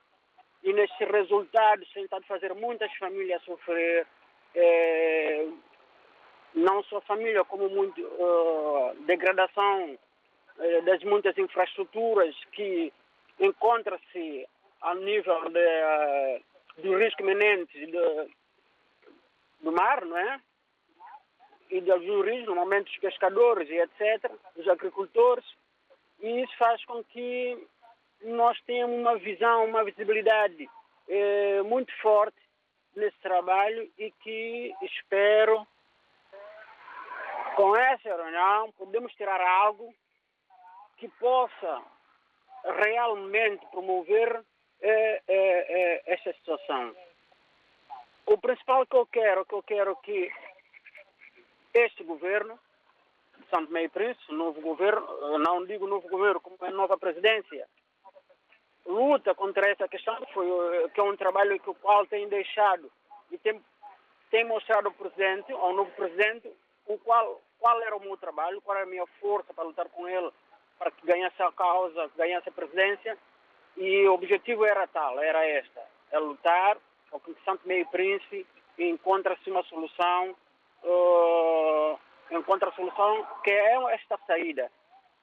E 0.63 0.73
nesses 0.73 0.97
resultados 0.97 1.87
tem 1.93 2.03
estado 2.03 2.23
a 2.23 2.27
fazer 2.27 2.53
muitas 2.53 2.91
famílias 2.97 3.41
sofrer, 3.43 4.07
é, 4.55 5.47
não 6.55 6.83
só 6.83 6.99
família, 7.01 7.43
como 7.45 7.69
muito 7.69 8.01
uh, 8.01 8.95
degradação 9.05 9.81
eh, 9.81 9.97
das 10.85 11.03
muitas 11.03 11.37
infraestruturas 11.37 12.35
que 12.51 12.91
encontra-se 13.39 14.47
a 14.81 14.95
nível 14.95 15.49
de, 15.49 15.59
eh, 15.59 16.41
do 16.77 16.97
risco 16.97 17.21
iminente 17.21 17.85
de, 17.85 18.35
do 19.61 19.71
mar, 19.71 20.05
não 20.05 20.17
é? 20.17 20.39
E 21.69 21.81
dos 21.81 22.01
riscos, 22.01 22.45
normalmente 22.45 22.85
dos 22.85 22.99
pescadores 22.99 23.69
e 23.69 23.79
etc., 23.79 24.31
dos 24.55 24.67
agricultores, 24.67 25.45
e 26.19 26.43
isso 26.43 26.55
faz 26.57 26.83
com 26.85 27.03
que 27.03 27.67
nós 28.21 28.59
tenhamos 28.61 28.97
uma 28.99 29.17
visão, 29.17 29.65
uma 29.65 29.83
visibilidade 29.83 30.69
eh, 31.09 31.61
muito 31.63 31.91
forte 32.01 32.37
nesse 32.95 33.17
trabalho 33.19 33.91
e 33.97 34.11
que 34.23 34.73
espero, 34.83 35.67
com 37.55 37.75
essa 37.75 38.15
reunião, 38.15 38.71
podemos 38.73 39.13
tirar 39.15 39.41
algo 39.41 39.93
que 40.97 41.07
possa 41.19 41.83
realmente 42.63 43.65
promover 43.67 44.43
eh, 44.81 45.21
eh, 45.27 45.65
eh, 45.69 46.03
esta 46.05 46.33
situação. 46.33 46.95
O 48.25 48.37
principal 48.37 48.85
que 48.85 48.95
eu 48.95 49.05
quero, 49.05 49.45
que 49.45 49.53
eu 49.53 49.63
quero 49.63 49.95
que 49.97 50.31
este 51.73 52.03
governo, 52.03 52.59
Santo 53.49 53.71
Meio 53.71 53.89
Príncipe, 53.89 54.33
novo 54.33 54.59
governo, 54.61 55.37
não 55.37 55.65
digo 55.65 55.85
novo 55.85 56.07
governo, 56.07 56.41
como 56.41 56.57
a 56.61 56.71
nova 56.71 56.97
presidência, 56.97 57.67
luta 58.85 59.35
contra 59.35 59.69
essa 59.69 59.87
questão, 59.87 60.15
que, 60.17 60.33
foi, 60.33 60.89
que 60.89 60.99
é 60.99 61.03
um 61.03 61.15
trabalho 61.15 61.59
que 61.59 61.69
o 61.69 61.75
qual 61.75 62.05
tem 62.07 62.27
deixado 62.27 62.91
e 63.31 63.37
tem, 63.37 63.63
tem 64.31 64.43
mostrado 64.45 64.87
ao 64.87 64.93
presidente, 64.93 65.51
ao 65.51 65.73
novo 65.73 65.91
presidente, 65.91 66.51
o 66.87 66.97
qual, 66.99 67.41
qual 67.59 67.81
era 67.81 67.95
o 67.95 67.99
meu 67.99 68.17
trabalho, 68.17 68.61
qual 68.61 68.77
era 68.77 68.85
a 68.85 68.89
minha 68.89 69.05
força 69.19 69.53
para 69.53 69.63
lutar 69.65 69.89
com 69.89 70.07
ele 70.07 70.31
para 70.77 70.91
que 70.91 71.05
ganhasse 71.05 71.41
a 71.41 71.51
causa, 71.51 72.11
ganhasse 72.17 72.49
a 72.49 72.51
presidência, 72.51 73.17
e 73.77 74.07
o 74.07 74.13
objetivo 74.13 74.65
era 74.65 74.87
tal, 74.87 75.19
era 75.19 75.45
esta, 75.45 75.81
é 76.11 76.19
lutar 76.19 76.77
ao 77.11 77.19
que 77.19 77.35
Santo 77.43 77.67
Meio 77.67 77.85
Príncipe 77.87 78.45
encontra-se 78.77 79.49
uma 79.49 79.63
solução, 79.63 80.35
uh, 80.83 81.99
encontra 82.31 82.69
a 82.69 82.73
solução 82.73 83.27
que 83.43 83.51
é 83.51 83.93
esta 83.93 84.17
saída, 84.27 84.71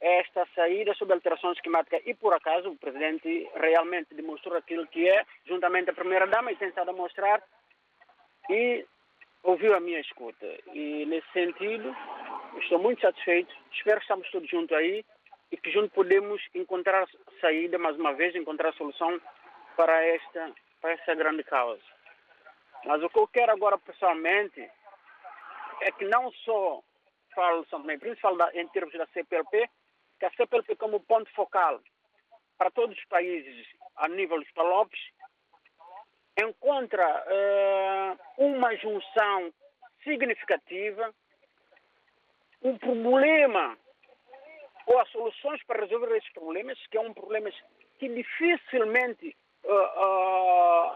esta 0.00 0.46
saída 0.55 0.94
sobre 0.94 1.14
alterações 1.14 1.61
climáticas. 1.61 2.03
E, 2.05 2.14
por 2.14 2.34
acaso, 2.34 2.70
o 2.70 2.76
presidente 2.76 3.48
realmente 3.55 4.14
demonstrou 4.14 4.57
aquilo 4.57 4.86
que 4.86 5.09
é, 5.09 5.24
juntamente 5.46 5.90
a 5.90 5.94
primeira-dama, 5.94 6.50
e 6.50 6.57
tem 6.57 6.72
mostrar, 6.94 7.42
e 8.50 8.84
ouviu 9.42 9.74
a 9.74 9.80
minha 9.80 10.00
escuta. 10.00 10.46
E, 10.72 11.07
nesse 11.07 11.30
sentido, 11.32 11.94
estou 12.59 12.78
muito 12.78 13.00
satisfeito. 13.00 13.55
Espero 13.72 13.98
que 13.98 14.05
estamos 14.05 14.30
todos 14.30 14.48
juntos 14.48 14.76
aí 14.76 15.05
e 15.53 15.57
que 15.59 15.70
juntos 15.70 15.92
podemos 15.92 16.42
encontrar 16.55 17.07
saída, 17.40 17.78
mais 17.78 17.96
uma 17.96 18.14
vez, 18.14 18.34
encontrar 18.34 18.72
solução 18.72 19.20
para 19.76 20.03
esta, 20.07 20.50
para 20.80 20.92
esta 20.92 21.14
grande 21.14 21.44
causa. 21.44 21.82
Mas 22.86 23.03
o 23.03 23.11
que 23.11 23.18
eu 23.18 23.28
quero 23.28 23.53
agora, 23.53 23.76
pessoalmente, 23.78 24.61
é 25.82 25.92
que 25.92 26.07
não 26.07 26.32
só 26.32 26.82
falo 27.34 27.66
São 27.66 27.80
Tomé 27.80 27.98
falo 28.16 28.38
em 28.55 28.66
termos 28.68 28.94
da 28.94 29.07
CPLP, 29.09 29.68
que 30.18 30.24
a 30.26 30.30
CPLP 30.30 30.74
como 30.76 31.00
ponto 31.00 31.30
focal 31.34 31.80
para 32.57 32.70
todos 32.70 32.96
os 32.96 33.05
países 33.07 33.66
a 33.96 34.09
nível 34.09 34.38
dos 34.38 34.50
palopes, 34.53 35.00
encontra 36.40 37.24
eh, 37.26 38.16
uma 38.38 38.74
junção 38.76 39.53
significativa, 40.03 41.12
um 42.62 42.78
problema 42.78 43.76
ou 44.86 44.98
as 44.98 45.08
soluções 45.10 45.62
para 45.64 45.82
resolver 45.82 46.16
esses 46.16 46.32
problemas, 46.32 46.78
que 46.88 46.96
é 46.96 47.00
um 47.00 47.14
problema 47.14 47.50
que 47.98 48.08
dificilmente 48.08 49.36
eh, 49.64 49.68
eh, 49.68 50.92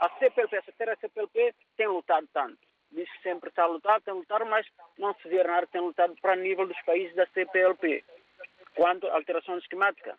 a 0.00 0.10
CPLP, 0.18 0.56
a 0.56 0.62
secretaria 0.62 0.94
da 0.94 1.00
CPLP 1.00 1.54
tem 1.76 1.86
lutado 1.86 2.28
tanto. 2.32 2.58
Diz 2.90 3.08
que 3.10 3.22
sempre 3.22 3.50
está 3.50 3.64
a 3.64 3.66
lutar, 3.66 4.00
tem 4.00 4.12
a 4.12 4.16
lutar, 4.16 4.44
mas 4.46 4.66
não 4.98 5.14
se 5.14 5.28
vê 5.28 5.44
nada, 5.44 5.66
tem 5.68 5.80
lutado 5.80 6.16
para 6.20 6.34
nível 6.34 6.66
dos 6.66 6.80
países 6.82 7.14
da 7.14 7.26
CPLP, 7.26 8.04
quanto 8.74 9.06
à 9.06 9.14
alterações 9.14 9.64
climáticas. 9.68 10.18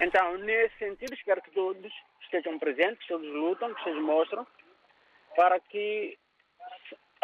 Então, 0.00 0.38
nesse 0.38 0.76
sentido, 0.78 1.12
espero 1.12 1.42
que 1.42 1.50
todos 1.50 1.92
estejam 2.22 2.58
presentes, 2.58 2.98
que 3.00 3.08
todos 3.08 3.28
lutam, 3.28 3.74
que 3.74 3.84
todos 3.84 4.02
mostram, 4.02 4.46
para 5.36 5.60
que 5.60 6.18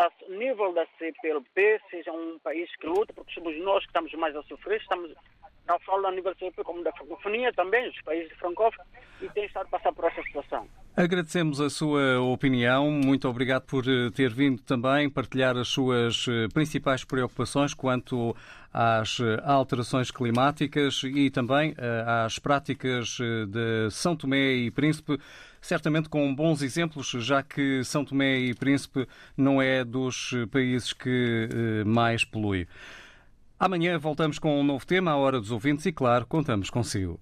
a 0.01 0.11
nível 0.31 0.73
da 0.73 0.87
CPLP 0.99 1.81
seja 1.91 2.11
um 2.11 2.39
país 2.39 2.75
que 2.77 2.87
luta, 2.87 3.13
porque 3.13 3.35
somos 3.35 3.57
nós 3.59 3.81
que 3.81 3.91
estamos 3.91 4.13
mais 4.15 4.35
a 4.35 4.43
sofrer, 4.45 4.81
estamos 4.81 5.15
não 5.69 5.79
falo 5.81 6.07
a 6.07 6.11
nível 6.11 6.33
da 6.33 6.35
CPLP 6.35 6.65
como 6.65 6.83
da 6.83 6.93
francofonia 6.93 7.53
também, 7.53 7.89
os 7.89 8.03
países 8.03 8.33
francófonos, 8.39 8.87
e 9.23 9.29
tem 9.29 9.45
estado 9.45 9.67
a 9.67 9.79
passar 9.79 9.93
por 9.93 10.05
essa 10.07 10.23
situação. 10.23 10.67
Agradecemos 10.97 11.61
a 11.61 11.71
sua 11.71 12.21
opinião. 12.21 12.91
Muito 12.91 13.29
obrigado 13.29 13.67
por 13.67 13.85
eh, 13.87 14.11
ter 14.13 14.31
vindo 14.31 14.61
também 14.63 15.09
partilhar 15.09 15.57
as 15.57 15.69
suas 15.69 16.27
eh, 16.29 16.49
principais 16.53 17.05
preocupações 17.05 17.73
quanto 17.73 18.35
às 18.73 19.21
eh, 19.21 19.41
alterações 19.45 20.11
climáticas 20.11 21.03
e 21.05 21.31
também 21.31 21.75
às 22.25 22.39
práticas 22.39 23.19
de 23.49 23.91
São 23.91 24.17
Tomé 24.17 24.55
e 24.55 24.71
Príncipe, 24.71 25.19
certamente 25.61 26.09
com 26.09 26.35
bons 26.35 26.63
exemplos, 26.63 27.09
já 27.11 27.43
que 27.43 27.83
São 27.85 28.05
Tomé 28.05 28.39
e 28.39 28.55
Príncipe 28.55 29.07
não 29.37 29.61
é 29.61 29.85
dos 29.85 30.33
países 30.51 30.93
que 30.93 31.49
mais 31.87 32.25
polui. 32.25 32.67
Amanhã 33.59 33.99
voltamos 33.99 34.39
com 34.39 34.59
um 34.59 34.65
novo 34.65 34.87
tema, 34.87 35.11
à 35.11 35.17
hora 35.17 35.39
dos 35.39 35.51
ouvintes, 35.51 35.85
e 35.85 35.93
claro, 35.93 36.27
contamos 36.27 36.71
consigo. 36.71 37.21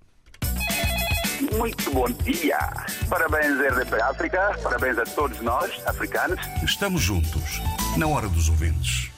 Muito 1.56 1.90
bom 1.90 2.06
dia. 2.24 2.58
Parabéns, 3.08 3.58
RDP 3.58 4.00
África. 4.02 4.58
Parabéns 4.62 4.98
a 4.98 5.04
todos 5.04 5.40
nós, 5.40 5.84
africanos. 5.86 6.38
Estamos 6.62 7.02
juntos, 7.02 7.60
na 7.96 8.06
hora 8.06 8.28
dos 8.28 8.48
ouvintes. 8.48 9.10